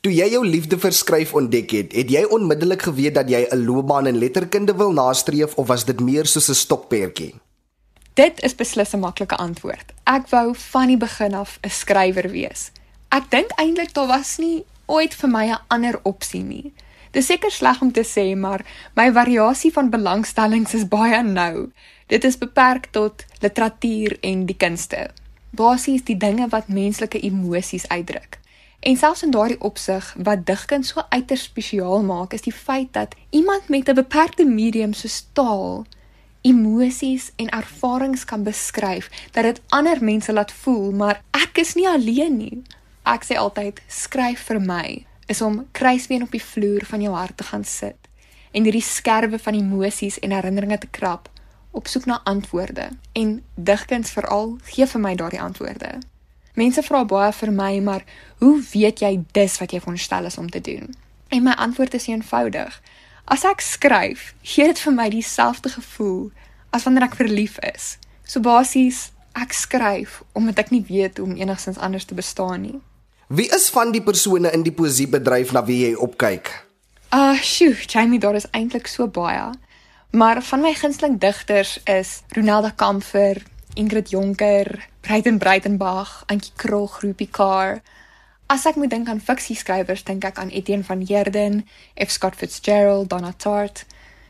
Toe 0.00 0.12
jy 0.12 0.30
jou 0.32 0.46
liefde 0.46 0.78
vir 0.78 0.92
skryf 0.92 1.34
ontdek 1.34 1.70
het, 1.70 1.92
het 1.92 2.10
jy 2.10 2.24
onmiddellik 2.24 2.82
geweet 2.82 3.14
dat 3.14 3.28
jy 3.28 3.46
'n 3.50 3.64
loopbaan 3.64 4.06
in 4.06 4.18
letterkunde 4.18 4.76
wil 4.76 4.92
nastreef 4.92 5.54
of 5.54 5.66
was 5.66 5.84
dit 5.84 6.00
meer 6.00 6.26
soos 6.26 6.48
'n 6.48 6.54
stokperdjie? 6.54 7.34
Dit 8.14 8.40
is 8.42 8.54
beslis 8.54 8.92
'n 8.92 9.00
maklike 9.00 9.36
antwoord. 9.36 9.92
Ek 10.04 10.28
wou 10.28 10.54
van 10.54 10.86
die 10.86 10.96
begin 10.96 11.34
af 11.34 11.58
'n 11.62 11.70
skrywer 11.70 12.30
wees. 12.30 12.70
Ek 13.08 13.30
dink 13.30 13.50
eintlik 13.56 13.92
daar 13.94 14.06
was 14.06 14.38
nie 14.38 14.64
ooit 14.86 15.14
vir 15.14 15.30
my 15.30 15.46
'n 15.50 15.58
ander 15.68 16.00
opsie 16.02 16.42
nie. 16.42 16.72
Dis 17.14 17.28
seker 17.30 17.52
sleg 17.54 17.78
om 17.82 17.92
te 17.94 18.02
sê, 18.02 18.32
maar 18.34 18.64
my 18.98 19.06
variasie 19.14 19.70
van 19.72 19.90
belangstellings 19.90 20.74
is 20.74 20.88
baie 20.90 21.20
nou. 21.22 21.70
Dit 22.10 22.24
is 22.26 22.38
beperk 22.38 22.88
tot 22.90 23.22
literatuur 23.44 24.16
en 24.20 24.42
die 24.48 24.56
kunste. 24.58 25.12
Basies 25.54 26.02
die 26.08 26.16
dinge 26.18 26.48
wat 26.50 26.66
menslike 26.66 27.20
emosies 27.22 27.86
uitdruk. 27.88 28.40
En 28.82 28.98
selfs 28.98 29.22
in 29.22 29.30
daardie 29.30 29.60
opsig 29.62 30.10
wat 30.26 30.42
digkuns 30.46 30.90
so 30.90 31.06
uiters 31.14 31.46
spesiaal 31.46 32.02
maak, 32.02 32.34
is 32.34 32.42
die 32.42 32.52
feit 32.52 32.90
dat 32.98 33.14
iemand 33.30 33.70
met 33.70 33.88
'n 33.88 33.94
beperkte 33.94 34.44
medium 34.44 34.92
soos 34.92 35.26
taal 35.32 35.86
emosies 36.42 37.30
en 37.36 37.48
ervarings 37.48 38.24
kan 38.24 38.42
beskryf 38.42 39.10
dat 39.32 39.44
dit 39.44 39.60
ander 39.68 40.04
mense 40.04 40.32
laat 40.32 40.52
voel, 40.52 40.92
maar 40.92 41.22
ek 41.30 41.58
is 41.58 41.74
nie 41.74 41.88
alleen 41.88 42.36
nie. 42.36 42.62
Ek 43.02 43.24
sê 43.24 43.36
altyd 43.36 43.80
skryf 43.88 44.40
vir 44.40 44.60
my 44.60 45.06
is 45.26 45.40
om 45.40 45.66
kruisbeen 45.72 46.22
op 46.22 46.32
die 46.32 46.42
vloer 46.42 46.84
van 46.86 47.02
jou 47.02 47.14
hart 47.14 47.36
te 47.36 47.44
gaan 47.44 47.64
sit 47.64 48.10
en 48.54 48.62
hierdie 48.62 48.84
skerwe 48.86 49.38
van 49.38 49.54
emosies 49.58 50.18
en 50.18 50.30
herinneringe 50.30 50.78
te 50.78 50.90
krap 50.90 51.30
op 51.74 51.88
soek 51.90 52.04
na 52.06 52.20
antwoorde 52.24 52.88
en 53.12 53.38
digkuns 53.54 54.12
veral 54.14 54.58
gee 54.70 54.86
vir 54.86 55.00
my 55.00 55.14
daardie 55.18 55.40
antwoorde. 55.42 55.98
Mense 56.54 56.84
vra 56.86 57.02
baie 57.04 57.32
vir 57.34 57.50
my, 57.50 57.72
maar 57.82 58.04
hoe 58.38 58.60
weet 58.70 59.02
jy 59.02 59.16
dis 59.34 59.58
wat 59.58 59.74
jy 59.74 59.80
veronderstel 59.82 60.28
is 60.30 60.38
om 60.38 60.50
te 60.50 60.60
doen? 60.62 60.94
En 61.34 61.42
my 61.42 61.56
antwoord 61.58 61.94
is 61.98 62.06
eenvoudig. 62.06 62.76
As 63.24 63.42
ek 63.48 63.64
skryf, 63.64 64.34
gee 64.46 64.68
dit 64.70 64.78
vir 64.78 64.94
my 64.94 65.08
dieselfde 65.10 65.72
gevoel 65.74 66.28
as 66.70 66.86
wanneer 66.86 67.08
ek 67.08 67.18
verlief 67.18 67.58
is. 67.74 67.96
So 68.22 68.44
basies, 68.44 69.08
ek 69.34 69.56
skryf 69.56 70.22
omdat 70.38 70.62
ek 70.62 70.70
nie 70.70 70.84
weet 70.86 71.18
hoe 71.18 71.26
om 71.26 71.34
enigsins 71.34 71.80
anders 71.82 72.06
te 72.06 72.14
bestaan 72.14 72.68
nie. 72.68 72.78
Wie 73.34 73.48
is 73.50 73.66
van 73.74 73.90
die 73.90 74.02
persone 74.02 74.50
in 74.54 74.62
die 74.62 74.70
poesiebedryf 74.70 75.50
na 75.56 75.64
wie 75.66 75.80
jy 75.80 75.94
opkyk? 75.98 76.50
Ah, 77.10 77.32
uh, 77.32 77.40
sjoe, 77.42 77.74
Jamie, 77.90 78.20
daar 78.22 78.36
is 78.38 78.46
eintlik 78.54 78.86
so 78.86 79.08
baie. 79.10 79.48
Maar 80.14 80.38
van 80.42 80.62
my 80.62 80.70
gunsteling 80.78 81.16
digters 81.18 81.80
is 81.90 82.20
Ronelda 82.36 82.70
Kamfer, 82.70 83.42
Ingrid 83.74 84.12
Jonker, 84.14 84.70
Breiten 85.00 85.38
Breitenbach, 85.42 86.22
Antjie 86.30 86.54
Krog, 86.54 87.00
Groepie 87.00 87.30
Car. 87.30 87.80
As 88.46 88.68
ek 88.70 88.78
moet 88.78 88.94
dink 88.94 89.10
aan 89.10 89.18
fiksieskrywers, 89.18 90.06
dink 90.06 90.22
ek 90.30 90.38
aan 90.38 90.54
Etienne 90.54 90.86
van 90.86 91.02
Heerden, 91.02 91.64
F. 91.98 92.14
Scott 92.14 92.38
Fitzgerald, 92.38 93.10
Donna 93.10 93.34
Tartt. 93.34 93.82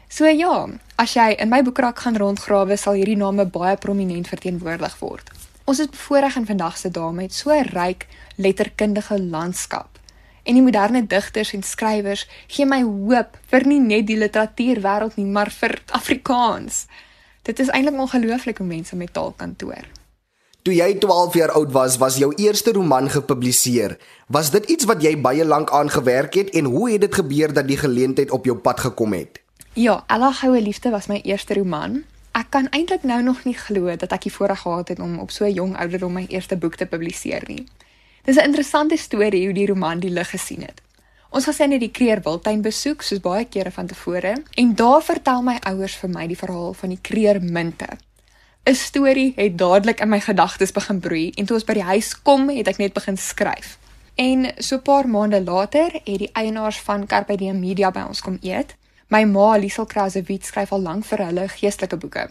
So 0.09 0.25
ja, 0.33 0.63
as 0.97 1.13
jy 1.13 1.35
in 1.37 1.53
my 1.53 1.61
boekrak 1.67 2.07
gaan 2.07 2.17
rondgrawe, 2.17 2.81
sal 2.81 2.97
hierdie 2.97 3.21
name 3.21 3.45
baie 3.53 3.77
prominent 3.77 4.33
verteenwoordig 4.33 4.97
word. 5.05 5.29
Ons 5.65 5.81
is 5.81 5.89
bevoorreg 5.89 6.37
in 6.37 6.47
vandag 6.47 6.77
se 6.77 6.91
dae 6.93 7.13
met 7.13 7.33
so 7.33 7.51
'n 7.51 7.69
ryk 7.73 8.07
letterkundige 8.37 9.23
landskap. 9.23 9.99
En 10.43 10.55
die 10.55 10.63
moderne 10.63 11.07
digters 11.07 11.53
en 11.53 11.63
skrywers 11.63 12.27
gee 12.47 12.67
my 12.67 12.83
hoop 12.83 13.39
vir 13.49 13.67
nie 13.67 13.81
net 13.81 14.07
die 14.07 14.17
literatuurwêreld 14.17 15.17
nie, 15.17 15.27
maar 15.27 15.51
vir 15.51 15.83
Afrikaans. 15.91 16.87
Dit 17.43 17.59
is 17.59 17.69
eintlik 17.69 18.01
ongelooflik 18.01 18.59
hoe 18.59 18.67
mense 18.67 18.97
met 18.97 19.13
taal 19.13 19.33
kan 19.37 19.57
toer. 19.57 19.89
Toe 20.63 20.75
jy 20.75 20.95
12 20.99 21.35
jaar 21.35 21.51
oud 21.51 21.73
was, 21.73 21.97
was 21.97 22.17
jou 22.17 22.33
eerste 22.37 22.73
roman 22.73 23.11
gepubliseer. 23.11 23.99
Was 24.29 24.51
dit 24.51 24.65
iets 24.65 24.85
wat 24.85 25.03
jy 25.03 25.21
baie 25.21 25.45
lank 25.45 25.71
aan 25.71 25.91
gewerk 25.91 26.35
het 26.35 26.51
en 26.51 26.65
hoe 26.65 26.91
het 26.91 27.01
dit 27.01 27.15
gebeur 27.15 27.53
dat 27.53 27.69
die 27.69 27.77
geleentheid 27.77 28.31
op 28.31 28.45
jou 28.45 28.57
pad 28.57 28.81
gekom 28.81 29.13
het? 29.13 29.41
Ja, 29.73 30.05
Ella 30.07 30.33
Goue 30.33 30.61
Liefde 30.61 30.91
was 30.91 31.07
my 31.07 31.21
eerste 31.25 31.55
roman. 31.55 32.05
Ek 32.35 32.49
kan 32.51 32.67
eintlik 32.75 33.05
nou 33.07 33.21
nog 33.23 33.45
nie 33.47 33.55
glo 33.55 33.93
dat 33.95 34.11
ek 34.13 34.25
die 34.27 34.33
voorreg 34.35 34.65
gehad 34.65 34.89
het 34.91 34.99
om 34.99 35.19
op 35.23 35.31
so 35.31 35.45
'n 35.45 35.55
jong 35.55 35.77
ouderdom 35.79 36.13
my 36.13 36.27
eerste 36.29 36.57
boek 36.57 36.75
te 36.75 36.87
publiseer 36.87 37.43
nie. 37.47 37.67
Dis 38.25 38.37
'n 38.37 38.45
interessante 38.51 38.97
storie 38.97 39.45
hoe 39.45 39.55
die 39.55 39.67
roman 39.67 40.01
die 40.01 40.11
lig 40.11 40.31
gesien 40.31 40.61
het. 40.61 40.83
Ons 41.31 41.45
gesien 41.45 41.71
het 41.71 41.81
die 41.81 41.91
Kreer 41.91 42.21
Wildtuin 42.23 42.63
besoek 42.63 43.03
soos 43.03 43.21
baie 43.21 43.45
kere 43.45 43.71
van 43.71 43.87
tevore 43.87 44.43
en 44.55 44.75
daar 44.75 45.03
vertel 45.03 45.43
my 45.43 45.59
ouers 45.61 45.95
vir 45.95 46.11
my 46.11 46.27
die 46.27 46.37
verhaal 46.37 46.73
van 46.73 46.89
die 46.89 46.99
Kreer 47.01 47.43
Minte. 47.43 47.89
'n 48.67 48.75
Storie 48.75 49.33
het 49.37 49.59
dadelik 49.59 50.01
in 50.01 50.09
my 50.09 50.21
gedagtes 50.21 50.73
begin 50.73 51.01
broei 51.01 51.31
en 51.37 51.45
toe 51.45 51.57
ons 51.57 51.65
by 51.65 51.75
die 51.75 51.83
huis 51.83 52.23
kom, 52.23 52.49
het 52.49 52.69
ek 52.69 52.79
net 52.79 52.93
begin 52.93 53.17
skryf. 53.17 53.79
En 54.15 54.53
so 54.59 54.77
'n 54.77 54.83
paar 54.83 55.09
maande 55.09 55.43
later 55.43 55.93
het 55.93 56.19
die 56.19 56.31
eienaars 56.33 56.81
van 56.81 57.07
Carpe 57.07 57.37
Diem 57.37 57.61
Media 57.61 57.91
by 57.91 58.05
ons 58.09 58.21
kom 58.21 58.39
eet. 58.41 58.75
My 59.09 59.25
ma, 59.25 59.57
Liesel 59.57 59.87
Krausewitz, 59.87 60.49
skryf 60.49 60.73
al 60.73 60.81
lank 60.81 61.05
vir 61.05 61.27
hulle 61.27 61.49
geestelike 61.49 61.97
boeke. 61.97 62.29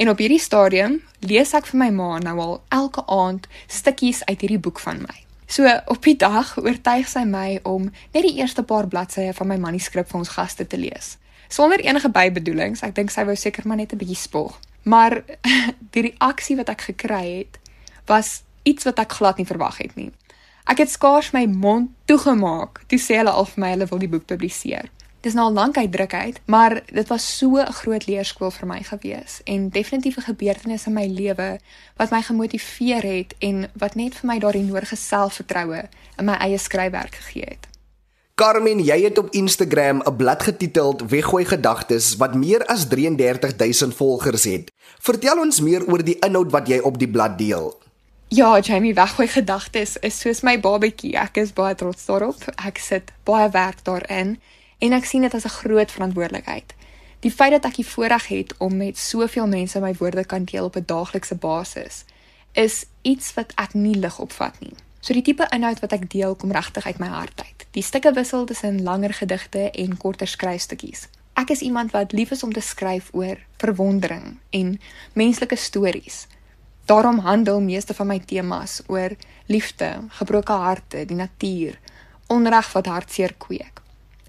En 0.00 0.08
op 0.08 0.18
hierdie 0.18 0.40
stadium 0.40 1.00
lees 1.20 1.52
ek 1.54 1.66
vir 1.70 1.78
my 1.78 1.90
ma 1.92 2.18
nou 2.18 2.36
al 2.40 2.54
elke 2.72 3.04
aand 3.06 3.46
stukkies 3.68 4.22
uit 4.24 4.40
hierdie 4.40 4.58
boek 4.58 4.80
van 4.80 5.02
my. 5.04 5.16
So 5.50 5.66
op 5.92 6.04
die 6.06 6.16
dag 6.16 6.54
oortuig 6.58 7.08
sy 7.10 7.24
my 7.28 7.58
om 7.68 7.90
net 8.14 8.22
die 8.22 8.36
eerste 8.38 8.62
paar 8.62 8.88
bladsye 8.88 9.34
van 9.36 9.50
my 9.50 9.58
manuskrip 9.60 10.08
vir 10.08 10.20
ons 10.22 10.32
gaste 10.36 10.66
te 10.66 10.78
lees. 10.78 11.16
Sonder 11.50 11.82
enige 11.82 12.08
bybedoelings, 12.14 12.84
ek 12.86 12.94
dink 12.94 13.10
sy 13.10 13.26
wou 13.26 13.34
seker 13.36 13.66
maar 13.66 13.76
net 13.76 13.92
'n 13.92 13.98
bietjie 13.98 14.16
spog. 14.16 14.60
Maar 14.82 15.22
die 15.94 16.02
reaksie 16.08 16.56
wat 16.56 16.68
ek 16.68 16.80
gekry 16.80 17.26
het, 17.42 17.58
was 18.06 18.42
iets 18.62 18.84
wat 18.84 18.98
ek 18.98 19.12
glad 19.12 19.36
nie 19.36 19.46
verwag 19.46 19.78
het 19.78 19.96
nie. 19.96 20.12
Ek 20.64 20.78
het 20.78 20.90
skaars 20.90 21.32
my 21.32 21.46
mond 21.46 21.90
toegemaak 22.06 22.84
toe 22.86 22.98
sê 22.98 23.18
hulle 23.18 23.30
al 23.34 23.44
vir 23.44 23.60
my 23.60 23.70
hulle 23.74 23.86
wil 23.90 23.98
die 23.98 24.08
boek 24.08 24.26
publiseer. 24.26 24.88
Dis 25.20 25.34
nou 25.36 25.50
al 25.50 25.52
lank 25.52 25.76
uit 25.76 25.92
druk 25.92 26.14
uit, 26.14 26.40
maar 26.44 26.80
dit 26.86 27.08
was 27.08 27.36
so 27.38 27.56
'n 27.56 27.72
groot 27.72 28.06
leerskool 28.06 28.50
vir 28.50 28.66
my 28.66 28.82
gewees 28.82 29.40
en 29.44 29.68
definitief 29.68 30.16
'n 30.16 30.32
gebeurtenis 30.32 30.86
in 30.86 30.92
my 30.92 31.06
lewe 31.06 31.58
wat 31.96 32.10
my 32.10 32.22
gemotiveer 32.22 33.02
het 33.02 33.34
en 33.38 33.70
wat 33.74 33.94
net 33.94 34.14
vir 34.14 34.26
my 34.26 34.38
daardie 34.38 34.62
nodige 34.62 34.96
selfvertroue 34.96 35.88
in 36.16 36.24
my 36.24 36.32
eie 36.32 36.58
skryfwerk 36.58 37.14
gegee 37.14 37.44
het. 37.48 37.68
Carmen, 38.34 38.84
jy 38.84 39.02
het 39.02 39.18
op 39.18 39.30
Instagram 39.30 40.02
'n 40.06 40.16
blad 40.16 40.42
getiteld 40.42 41.02
Weggooi 41.10 41.44
gedagtes 41.44 42.16
wat 42.16 42.34
meer 42.34 42.66
as 42.66 42.88
33000 42.88 43.94
volgers 43.94 44.44
het. 44.44 44.72
Vertel 44.98 45.38
ons 45.38 45.60
meer 45.60 45.86
oor 45.86 46.04
die 46.04 46.18
inhoud 46.18 46.50
wat 46.50 46.68
jy 46.68 46.78
op 46.78 46.98
die 46.98 47.08
blad 47.08 47.38
deel. 47.38 47.78
Ja, 48.28 48.58
Jamie, 48.60 48.94
Weggooi 48.94 49.28
gedagtes 49.28 49.96
is 49.96 50.20
soos 50.20 50.40
my 50.40 50.60
babatjie. 50.60 51.16
Ek 51.16 51.36
is 51.36 51.52
baie 51.52 51.74
trots 51.74 52.06
daarop. 52.06 52.44
Ek 52.66 52.78
sit 52.78 53.12
baie 53.24 53.50
werk 53.50 53.84
daarin 53.84 54.38
en 54.80 54.92
ek 54.96 55.04
sien 55.04 55.22
dit 55.22 55.34
as 55.34 55.44
'n 55.44 55.58
groot 55.62 55.90
verantwoordelikheid. 55.90 56.74
Die 57.20 57.30
feit 57.30 57.52
dat 57.52 57.64
ek 57.64 57.76
die 57.76 57.86
voorreg 57.86 58.26
het 58.26 58.54
om 58.58 58.76
met 58.76 58.98
soveel 58.98 59.46
mense 59.46 59.80
my 59.80 59.94
woorde 59.94 60.24
kan 60.24 60.44
deel 60.44 60.64
op 60.64 60.76
'n 60.76 60.86
daaglikse 60.86 61.34
basis, 61.34 62.04
is 62.52 62.86
iets 63.02 63.34
wat 63.34 63.52
ek 63.54 63.74
nie 63.74 63.94
lig 63.94 64.18
opvat 64.18 64.60
nie. 64.60 64.74
So 65.00 65.12
die 65.12 65.22
tipe 65.22 65.46
inhoud 65.50 65.80
wat 65.80 65.92
ek 65.92 66.10
deel 66.10 66.34
kom 66.34 66.52
regtig 66.52 66.86
uit 66.86 66.98
my 66.98 67.06
hart 67.06 67.40
uit. 67.40 67.66
Die 67.70 67.82
stukke 67.82 68.12
wissel 68.12 68.44
tussen 68.44 68.82
langer 68.82 69.14
gedigte 69.14 69.70
en 69.70 69.96
korter 69.96 70.28
skryfstukkies. 70.28 71.06
Ek 71.40 71.50
is 71.50 71.60
iemand 71.60 71.90
wat 71.90 72.12
lief 72.12 72.30
is 72.30 72.42
om 72.42 72.52
te 72.52 72.60
skryf 72.60 73.08
oor 73.12 73.38
verwondering 73.56 74.38
en 74.50 74.80
menslike 75.12 75.56
stories. 75.56 76.26
Daarom 76.84 77.18
handel 77.18 77.60
meeste 77.60 77.94
van 77.94 78.06
my 78.06 78.18
temas 78.18 78.82
oor 78.86 79.14
liefde, 79.46 79.90
gebroke 80.08 80.52
harte, 80.52 81.04
die 81.06 81.16
natuur, 81.16 81.78
onreg 82.26 82.72
wat 82.72 82.86
hartseer 82.86 83.34
kweek. 83.38 83.80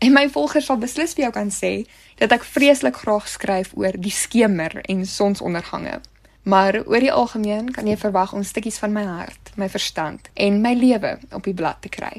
En 0.02 0.16
my 0.16 0.24
volgers 0.34 0.66
sal 0.66 0.80
beslis 0.82 1.12
vir 1.14 1.28
jou 1.28 1.34
kan 1.36 1.52
sê 1.54 1.84
dat 2.18 2.32
ek 2.34 2.46
vreeslik 2.56 2.96
graag 3.04 3.28
skryf 3.30 3.76
oor 3.78 3.94
die 4.02 4.14
skemer 4.14 4.80
en 4.90 5.04
sonsondergange. 5.06 6.00
Maar 6.42 6.80
oor 6.88 7.04
die 7.06 7.14
algemeen 7.14 7.70
kan 7.76 7.86
jy 7.86 8.00
verwag 8.02 8.34
om 8.34 8.42
stukkies 8.42 8.80
van 8.82 8.96
my 8.96 9.04
hart, 9.06 9.52
my 9.62 9.70
verstand 9.70 10.32
en 10.34 10.58
my 10.64 10.74
lewe 10.74 11.20
op 11.30 11.46
die 11.46 11.54
blad 11.54 11.84
te 11.86 11.94
kry. 11.94 12.16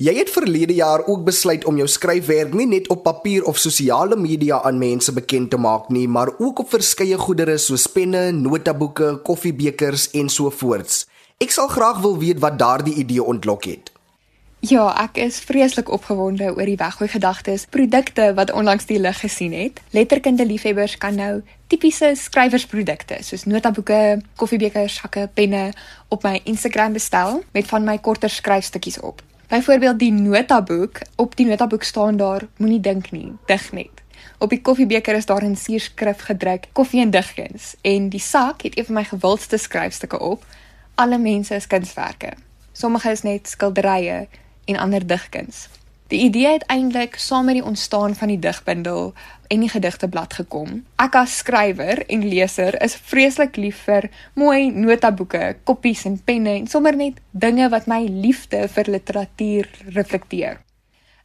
Jy 0.00 0.14
het 0.16 0.32
verlede 0.32 0.78
jaar 0.78 1.04
ook 1.04 1.26
besluit 1.26 1.68
om 1.68 1.76
jou 1.76 1.84
skryfwerk 1.92 2.56
nie 2.56 2.64
net 2.70 2.88
op 2.88 3.04
papier 3.04 3.44
of 3.44 3.60
sosiale 3.60 4.16
media 4.16 4.62
aan 4.64 4.80
mense 4.80 5.12
bekend 5.12 5.52
te 5.52 5.60
maak 5.60 5.92
nie, 5.92 6.06
maar 6.08 6.32
ook 6.38 6.64
op 6.64 6.72
verskeie 6.72 7.20
goedere 7.20 7.58
soos 7.60 7.84
penne, 7.84 8.30
notaboeke, 8.32 9.18
koffiebekers 9.28 10.08
en 10.16 10.32
so 10.32 10.48
voorts. 10.48 11.04
Ek 11.36 11.52
sal 11.52 11.68
graag 11.68 12.00
wil 12.00 12.16
weet 12.16 12.40
wat 12.40 12.56
daardie 12.56 12.96
idee 13.04 13.20
ontlok 13.20 13.68
het. 13.68 13.92
Ja, 14.60 14.90
ek 15.00 15.16
is 15.16 15.38
vreeslik 15.48 15.88
opgewonde 15.88 16.50
oor 16.52 16.68
die 16.68 16.76
weggooi 16.76 17.06
gedagtes, 17.08 17.62
produkte 17.72 18.34
wat 18.36 18.50
onlangs 18.52 18.84
die 18.84 18.98
lig 19.00 19.16
gesien 19.22 19.54
het. 19.56 19.78
Letterkunde 19.96 20.44
liefhebbers 20.44 20.98
kan 21.00 21.14
nou 21.16 21.38
tipiese 21.72 22.10
skrywersprodukte 22.12 23.22
soos 23.24 23.46
notaboeke, 23.48 24.18
koffiebekers, 24.36 24.98
sakke, 25.00 25.30
penne 25.32 25.70
op 26.12 26.26
my 26.28 26.42
Instagram 26.44 26.92
bestel 26.92 27.40
met 27.56 27.70
van 27.70 27.88
my 27.88 27.94
korter 28.04 28.28
skryfstukkies 28.28 29.00
op. 29.00 29.22
Byvoorbeeld 29.48 29.98
die 29.98 30.12
notaboek, 30.12 31.00
op 31.16 31.32
die 31.40 31.48
notaboek 31.48 31.88
staan 31.88 32.20
daar 32.20 32.44
moenie 32.60 32.82
dink 32.84 33.10
nie, 33.16 33.32
dig 33.48 33.64
net. 33.72 34.04
Op 34.44 34.52
die 34.52 34.60
koffiebeker 34.60 35.16
is 35.16 35.26
daar 35.26 35.42
in 35.42 35.56
suurskrif 35.56 36.26
gedruk 36.28 36.68
koffie 36.76 37.00
en 37.00 37.16
digkuns 37.16 37.78
en 37.80 38.12
die 38.12 38.20
sak 38.20 38.68
het 38.68 38.76
een 38.76 38.90
van 38.92 39.00
my 39.00 39.08
gewildste 39.08 39.56
skryfstukke 39.56 40.20
op. 40.20 40.44
Alle 41.00 41.18
mense 41.18 41.56
is 41.56 41.66
kunswerke. 41.66 42.36
Sommige 42.76 43.10
is 43.10 43.24
net 43.24 43.48
skilderye 43.48 44.28
en 44.64 44.76
ander 44.76 45.06
digkuns. 45.06 45.68
Die 46.10 46.24
idee 46.26 46.52
het 46.56 46.64
eintlik 46.66 47.14
saam 47.22 47.44
met 47.44 47.54
die 47.54 47.64
ontstaan 47.64 48.14
van 48.18 48.28
die 48.28 48.38
digbundel 48.38 49.12
en 49.46 49.60
die 49.60 49.68
gedigteblad 49.70 50.34
gekom. 50.34 50.80
Ek 50.98 51.14
as 51.14 51.36
skrywer 51.38 52.02
en 52.10 52.24
leser 52.26 52.74
is 52.82 52.96
vreeslik 53.12 53.54
lief 53.56 53.84
vir 53.86 54.08
mooi 54.34 54.72
notaboeke, 54.74 55.56
koppies 55.64 56.02
en 56.10 56.18
penne 56.18 56.56
en 56.56 56.66
sommer 56.66 56.98
net 56.98 57.22
dinge 57.30 57.68
wat 57.70 57.86
my 57.86 58.00
liefde 58.10 58.64
vir 58.74 58.90
literatuur 58.96 59.70
reflekteer. 59.94 60.58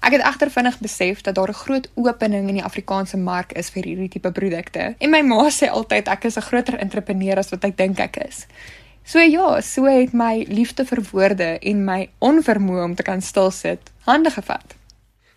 Ek 0.05 0.13
het 0.13 0.21
egter 0.21 0.53
vinnig 0.53 0.77
besef 0.85 1.21
dat 1.25 1.35
daar 1.35 1.49
'n 1.49 1.61
groot 1.65 1.89
opening 1.95 2.49
in 2.49 2.61
die 2.61 2.63
Afrikaanse 2.63 3.17
mark 3.17 3.53
is 3.53 3.69
vir 3.69 3.83
hierdie 3.83 4.09
tipe 4.09 4.31
produkte. 4.31 4.95
En 4.99 5.09
my 5.09 5.21
ma 5.21 5.49
sê 5.49 5.69
altyd 5.69 6.07
ek 6.07 6.25
is 6.25 6.37
'n 6.37 6.41
groter 6.41 6.77
entrepreneur 6.77 7.37
as 7.37 7.49
wat 7.49 7.63
ek 7.63 7.77
dink 7.77 7.99
ek 7.99 8.17
is. 8.17 8.45
So 9.05 9.19
ja, 9.21 9.61
so 9.61 9.85
het 9.85 10.13
my 10.17 10.45
liefde 10.49 10.81
vir 10.85 11.03
woorde 11.11 11.51
en 11.61 11.83
my 11.85 12.07
onvermoë 12.25 12.83
om 12.87 12.95
te 12.97 13.03
kan 13.05 13.21
stil 13.21 13.51
sit 13.53 13.91
hande 14.07 14.31
gevat. 14.33 14.73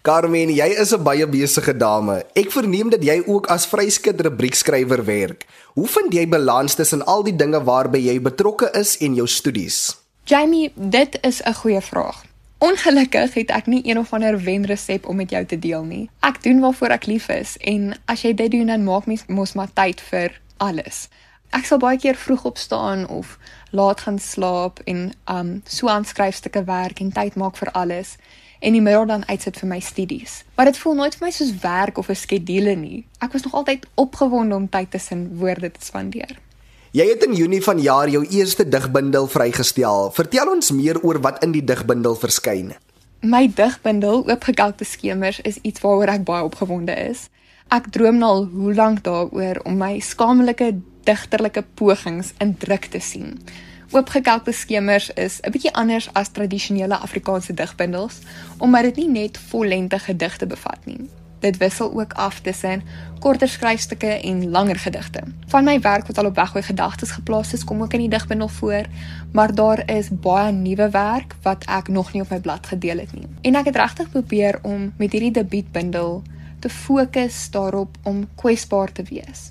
Carmen, 0.09 0.49
jy 0.49 0.69
is 0.81 0.95
'n 0.95 1.03
baie 1.03 1.27
besige 1.27 1.77
dame. 1.77 2.25
Ek 2.35 2.51
verneem 2.51 2.89
dat 2.89 3.05
jy 3.05 3.23
ook 3.27 3.47
as 3.47 3.67
vryskut 3.67 4.21
rubriekskrywer 4.21 5.05
werk. 5.05 5.45
Hoe 5.75 5.87
vind 5.87 6.13
jy 6.13 6.29
balans 6.29 6.75
tussen 6.75 7.05
al 7.05 7.23
die 7.23 7.37
dinge 7.37 7.65
waarby 7.65 7.99
jy 7.99 8.21
betrokke 8.21 8.71
is 8.73 8.97
en 8.99 9.15
jou 9.15 9.27
studies? 9.27 9.97
Jamie, 10.25 10.73
dit 10.75 11.19
is 11.21 11.43
'n 11.43 11.55
goeie 11.55 11.81
vraag. 11.81 12.25
Ongelukkig 12.59 13.35
het 13.35 13.51
ek 13.51 13.67
nie 13.67 13.83
een 13.85 13.99
of 13.99 14.13
ander 14.13 14.41
wenresep 14.43 15.07
om 15.07 15.17
met 15.17 15.31
jou 15.31 15.45
te 15.45 15.59
deel 15.59 15.85
nie. 15.85 16.11
Ek 16.21 16.43
doen 16.43 16.61
waarvoor 16.61 16.89
ek 16.89 17.07
lief 17.07 17.29
is 17.29 17.57
en 17.57 17.95
as 18.05 18.23
jy 18.23 18.35
dit 18.35 18.51
doen 18.51 18.67
dan 18.67 18.85
maak 18.85 19.07
mens 19.07 19.25
mos 19.27 19.53
maar 19.53 19.71
tyd 19.75 20.01
vir 20.01 20.41
alles. 20.57 21.09
Ek 21.51 21.65
sal 21.65 21.81
baie 21.81 21.99
keer 21.99 22.17
vroeg 22.17 22.45
opstaan 22.45 23.07
of 23.09 23.39
laat 23.71 24.01
gaan 24.01 24.19
slaap 24.19 24.81
en 24.85 25.13
um 25.25 25.63
so 25.65 25.89
aan 25.89 26.05
skryfstukke 26.05 26.65
werk 26.65 27.01
en 27.01 27.13
tyd 27.13 27.35
maak 27.41 27.57
vir 27.57 27.71
alles 27.73 28.17
en 28.61 28.75
die 28.75 28.83
middag 28.83 29.07
dan 29.09 29.25
uitsit 29.29 29.57
vir 29.61 29.69
my 29.69 29.79
studies. 29.81 30.43
Maar 30.57 30.73
dit 30.73 30.79
voel 30.79 30.99
nooit 30.99 31.15
vir 31.15 31.27
my 31.27 31.31
soos 31.33 31.55
werk 31.63 31.99
of 31.99 32.09
'n 32.09 32.15
skedule 32.15 32.75
nie. 32.77 33.07
Ek 33.19 33.33
was 33.33 33.43
nog 33.43 33.55
altyd 33.55 33.87
opgewonde 33.95 34.55
om 34.55 34.69
tyd 34.69 34.91
tussen 34.91 35.39
woorde 35.39 35.71
te 35.71 35.85
spandeer. 35.85 36.39
Jy 36.91 37.05
het 37.09 37.25
in 37.25 37.35
Junie 37.35 37.63
vanjaar 37.63 38.09
jou 38.09 38.27
eerste 38.27 38.69
digbundel 38.69 39.27
vrygestel. 39.27 40.11
Vertel 40.11 40.49
ons 40.49 40.71
meer 40.71 41.01
oor 41.03 41.21
wat 41.21 41.43
in 41.45 41.53
die 41.53 41.65
digbundel 41.65 42.17
verskyn. 42.17 42.73
My 43.21 43.51
digbundel 43.55 44.25
Oopgekalkte 44.29 44.85
skemers 44.85 45.41
is 45.41 45.59
iets 45.63 45.81
waaroor 45.81 46.09
ek 46.09 46.25
baie 46.25 46.45
opgewonde 46.45 46.95
is. 47.09 47.29
Ek 47.69 47.91
droom 47.93 48.23
al 48.23 48.47
hoe 48.47 48.75
lank 48.75 49.03
daaroor 49.05 49.61
om 49.65 49.77
my 49.77 49.99
skamelike 50.01 50.81
digterlike 51.09 51.65
pogings 51.75 52.33
in 52.39 52.57
druk 52.61 52.91
te 52.93 53.01
sien. 53.01 53.39
Oopgekalkte 53.91 54.53
skemers 54.53 55.11
is 55.17 55.41
'n 55.41 55.51
bietjie 55.51 55.73
anders 55.73 56.09
as 56.13 56.29
tradisionele 56.29 56.97
Afrikaanse 56.97 57.55
digbundels 57.55 58.19
omdat 58.59 58.83
dit 58.83 58.97
nie 58.97 59.09
net 59.09 59.39
vollengte 59.39 59.99
gedigte 59.99 60.47
bevat 60.47 60.85
nie. 60.85 61.09
Dit 61.41 61.57
wissel 61.57 62.01
ook 62.01 62.13
af 62.13 62.41
tussen 62.41 62.83
korter 63.19 63.49
skryfstukke 63.49 64.21
en 64.21 64.51
langer 64.51 64.77
gedigte. 64.77 65.23
Van 65.47 65.65
my 65.65 65.81
werk 65.81 66.07
wat 66.07 66.19
al 66.19 66.27
op 66.27 66.35
weggooi 66.35 66.63
gedagtes 66.63 67.11
geplaas 67.11 67.53
is, 67.53 67.65
kom 67.65 67.83
ook 67.83 67.93
in 67.93 68.01
die 68.01 68.09
digbundel 68.09 68.49
voor, 68.49 68.85
maar 69.33 69.55
daar 69.55 69.91
is 69.91 70.09
baie 70.11 70.53
nuwe 70.53 70.91
werk 70.91 71.35
wat 71.43 71.65
ek 71.65 71.89
nog 71.89 72.13
nie 72.13 72.23
op 72.23 72.31
my 72.31 72.41
blad 72.41 72.67
gedeel 72.67 72.99
het 72.99 73.13
nie. 73.13 73.27
En 73.43 73.55
ek 73.55 73.65
het 73.65 73.77
regtig 73.77 74.11
probeer 74.11 74.59
om 74.63 74.93
met 74.99 75.13
hierdie 75.13 75.33
debuutbundel 75.33 76.23
te 76.59 76.69
fokus 76.69 77.51
daarop 77.51 77.97
om 78.03 78.29
kwesbaar 78.35 78.93
te 78.93 79.03
wees 79.03 79.51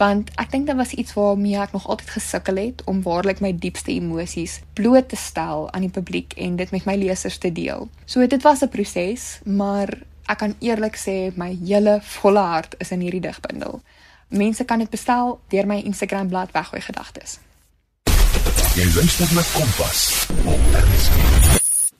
want 0.00 0.30
ek 0.40 0.48
dink 0.54 0.68
dit 0.70 0.76
was 0.78 0.94
iets 0.96 1.12
waarmee 1.12 1.58
ek 1.60 1.74
nog 1.76 1.86
altyd 1.92 2.14
gesukkel 2.16 2.56
het 2.56 2.80
om 2.88 3.02
waarlik 3.04 3.42
my 3.44 3.52
diepste 3.52 3.92
emosies 3.92 4.60
bloot 4.78 5.10
te 5.12 5.18
stel 5.20 5.68
aan 5.76 5.84
die 5.84 5.92
publiek 5.92 6.32
en 6.40 6.56
dit 6.56 6.70
met 6.72 6.86
my 6.88 6.96
lesers 6.96 7.36
te 7.38 7.52
deel. 7.52 7.88
So 8.06 8.26
dit 8.26 8.42
was 8.42 8.62
'n 8.64 8.72
proses, 8.72 9.40
maar 9.44 9.88
ek 10.26 10.38
kan 10.38 10.54
eerlik 10.58 10.96
sê 10.96 11.36
my 11.36 11.58
hele 11.64 12.00
volle 12.02 12.40
hart 12.40 12.74
is 12.78 12.90
in 12.90 13.00
hierdie 13.00 13.20
digbundel. 13.20 13.82
Mense 14.28 14.64
kan 14.64 14.78
dit 14.78 14.90
bestel 14.90 15.40
deur 15.48 15.66
my 15.66 15.82
Instagram 15.84 16.28
bladsy 16.28 16.52
weggooi 16.52 16.80
gedagtes. 16.80 17.38
Jy 18.74 18.86
luister 18.94 19.28
na 19.34 19.42
Kompas. 19.52 20.28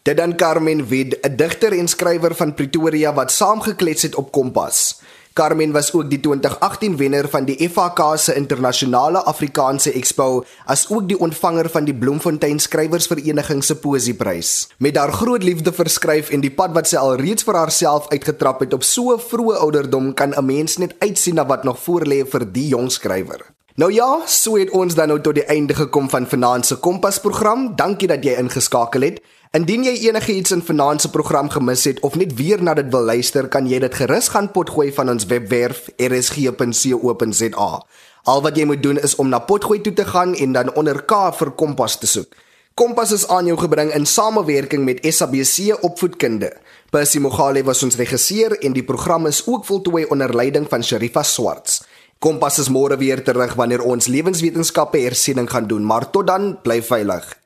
Dit 0.02 0.16
dan 0.16 0.36
Carmen 0.36 0.86
Wid, 0.88 1.18
'n 1.22 1.36
digter 1.36 1.72
en 1.78 1.88
skrywer 1.88 2.34
van 2.34 2.54
Pretoria 2.54 3.12
wat 3.14 3.32
saamgeklets 3.32 4.02
het 4.02 4.14
op 4.14 4.32
Kompas. 4.32 5.00
Carmen 5.32 5.72
was 5.72 5.92
ook 5.92 6.10
die 6.10 6.20
2018 6.20 6.96
wenner 6.96 7.28
van 7.28 7.44
die 7.46 7.68
FAK 7.68 8.00
se 8.18 8.34
internasionale 8.34 9.22
Afrikaanse 9.30 9.92
Expo 9.92 10.44
as 10.66 10.88
ook 10.90 11.06
die 11.08 11.18
ontvanger 11.18 11.70
van 11.70 11.86
die 11.86 11.94
Bloemfontein 11.94 12.58
Skrywersvereniging 12.58 13.62
se 13.64 13.76
Poesieprys. 13.76 14.68
Met 14.78 14.96
haar 14.96 15.12
groot 15.12 15.42
liefde 15.46 15.72
vir 15.72 15.88
skryf 15.88 16.34
en 16.34 16.42
die 16.42 16.50
pad 16.50 16.74
wat 16.74 16.90
sy 16.90 16.98
al 16.98 17.14
reeds 17.22 17.46
vir 17.46 17.60
haarself 17.62 18.10
uitgetrap 18.10 18.66
het 18.66 18.74
op 18.74 18.82
so 18.82 19.14
vroeë 19.30 19.62
ouderdom 19.62 20.14
kan 20.14 20.34
'n 20.34 20.44
mens 20.44 20.78
net 20.78 20.94
uitsien 20.98 21.34
na 21.34 21.46
wat 21.46 21.64
nog 21.64 21.78
voorlê 21.78 22.26
vir 22.26 22.52
die 22.52 22.68
jong 22.68 22.90
skrywer. 22.90 23.49
Nou 23.80 23.92
ja, 23.92 24.20
so 24.26 24.58
het 24.60 24.70
ons 24.76 24.92
dan 24.94 25.08
nou 25.08 25.16
tot 25.24 25.38
die 25.38 25.44
einde 25.48 25.72
gekom 25.72 26.10
van 26.12 26.26
vanaand 26.28 26.66
se 26.68 26.76
Kompas 26.84 27.16
program. 27.24 27.70
Dankie 27.76 28.08
dat 28.10 28.24
jy 28.26 28.34
ingeskakel 28.36 29.06
het. 29.06 29.22
Indien 29.56 29.86
jy 29.86 29.94
enige 30.02 30.34
iets 30.36 30.52
in 30.52 30.60
vanaand 30.60 31.00
se 31.00 31.08
program 31.10 31.48
gemis 31.48 31.86
het 31.88 32.02
of 32.04 32.18
net 32.20 32.34
weer 32.36 32.60
na 32.60 32.74
dit 32.76 32.90
wil 32.92 33.08
luister, 33.08 33.48
kan 33.48 33.64
jy 33.70 33.78
dit 33.80 33.94
gerus 33.96 34.28
gaan 34.34 34.50
potgooi 34.52 34.90
van 34.92 35.08
ons 35.08 35.24
webwerf 35.30 35.86
rsg.co.za. 35.96 37.70
Al 38.34 38.44
wat 38.44 38.60
jy 38.60 38.66
moet 38.68 38.82
doen 38.84 39.00
is 39.00 39.16
om 39.16 39.32
na 39.32 39.40
potgooi 39.40 39.80
toe 39.80 39.94
te 39.96 40.04
gaan 40.04 40.34
en 40.36 40.52
dan 40.58 40.74
onder 40.76 41.00
K 41.00 41.22
vir 41.38 41.52
Kompas 41.56 41.96
te 42.02 42.10
soek. 42.10 42.36
Kompas 42.76 43.14
is 43.16 43.24
aan 43.32 43.48
jou 43.48 43.56
gebring 43.58 43.94
in 43.96 44.04
samewerking 44.06 44.84
met 44.84 45.00
SABC 45.08 45.80
Opvoedkunde. 45.80 46.52
Percy 46.92 47.18
Mogale 47.18 47.64
was 47.64 47.80
ons 47.82 47.96
regisseur 47.96 48.58
en 48.60 48.76
die 48.76 48.84
program 48.84 49.26
is 49.26 49.40
ook 49.46 49.64
voltooi 49.64 50.04
onder 50.04 50.36
leiding 50.36 50.68
van 50.68 50.84
Sherifa 50.84 51.22
Swarts. 51.22 51.80
Kompas 52.20 52.58
is 52.60 52.68
môre 52.68 52.98
weer 53.00 53.22
terug 53.24 53.54
wanneer 53.56 53.80
ons 53.80 54.04
lewenswetenskappe 54.12 55.00
hersiening 55.00 55.46
gaan 55.48 55.64
doen, 55.64 55.86
maar 55.88 56.04
tot 56.12 56.26
dan, 56.28 56.50
bly 56.60 56.82
veilig. 56.84 57.39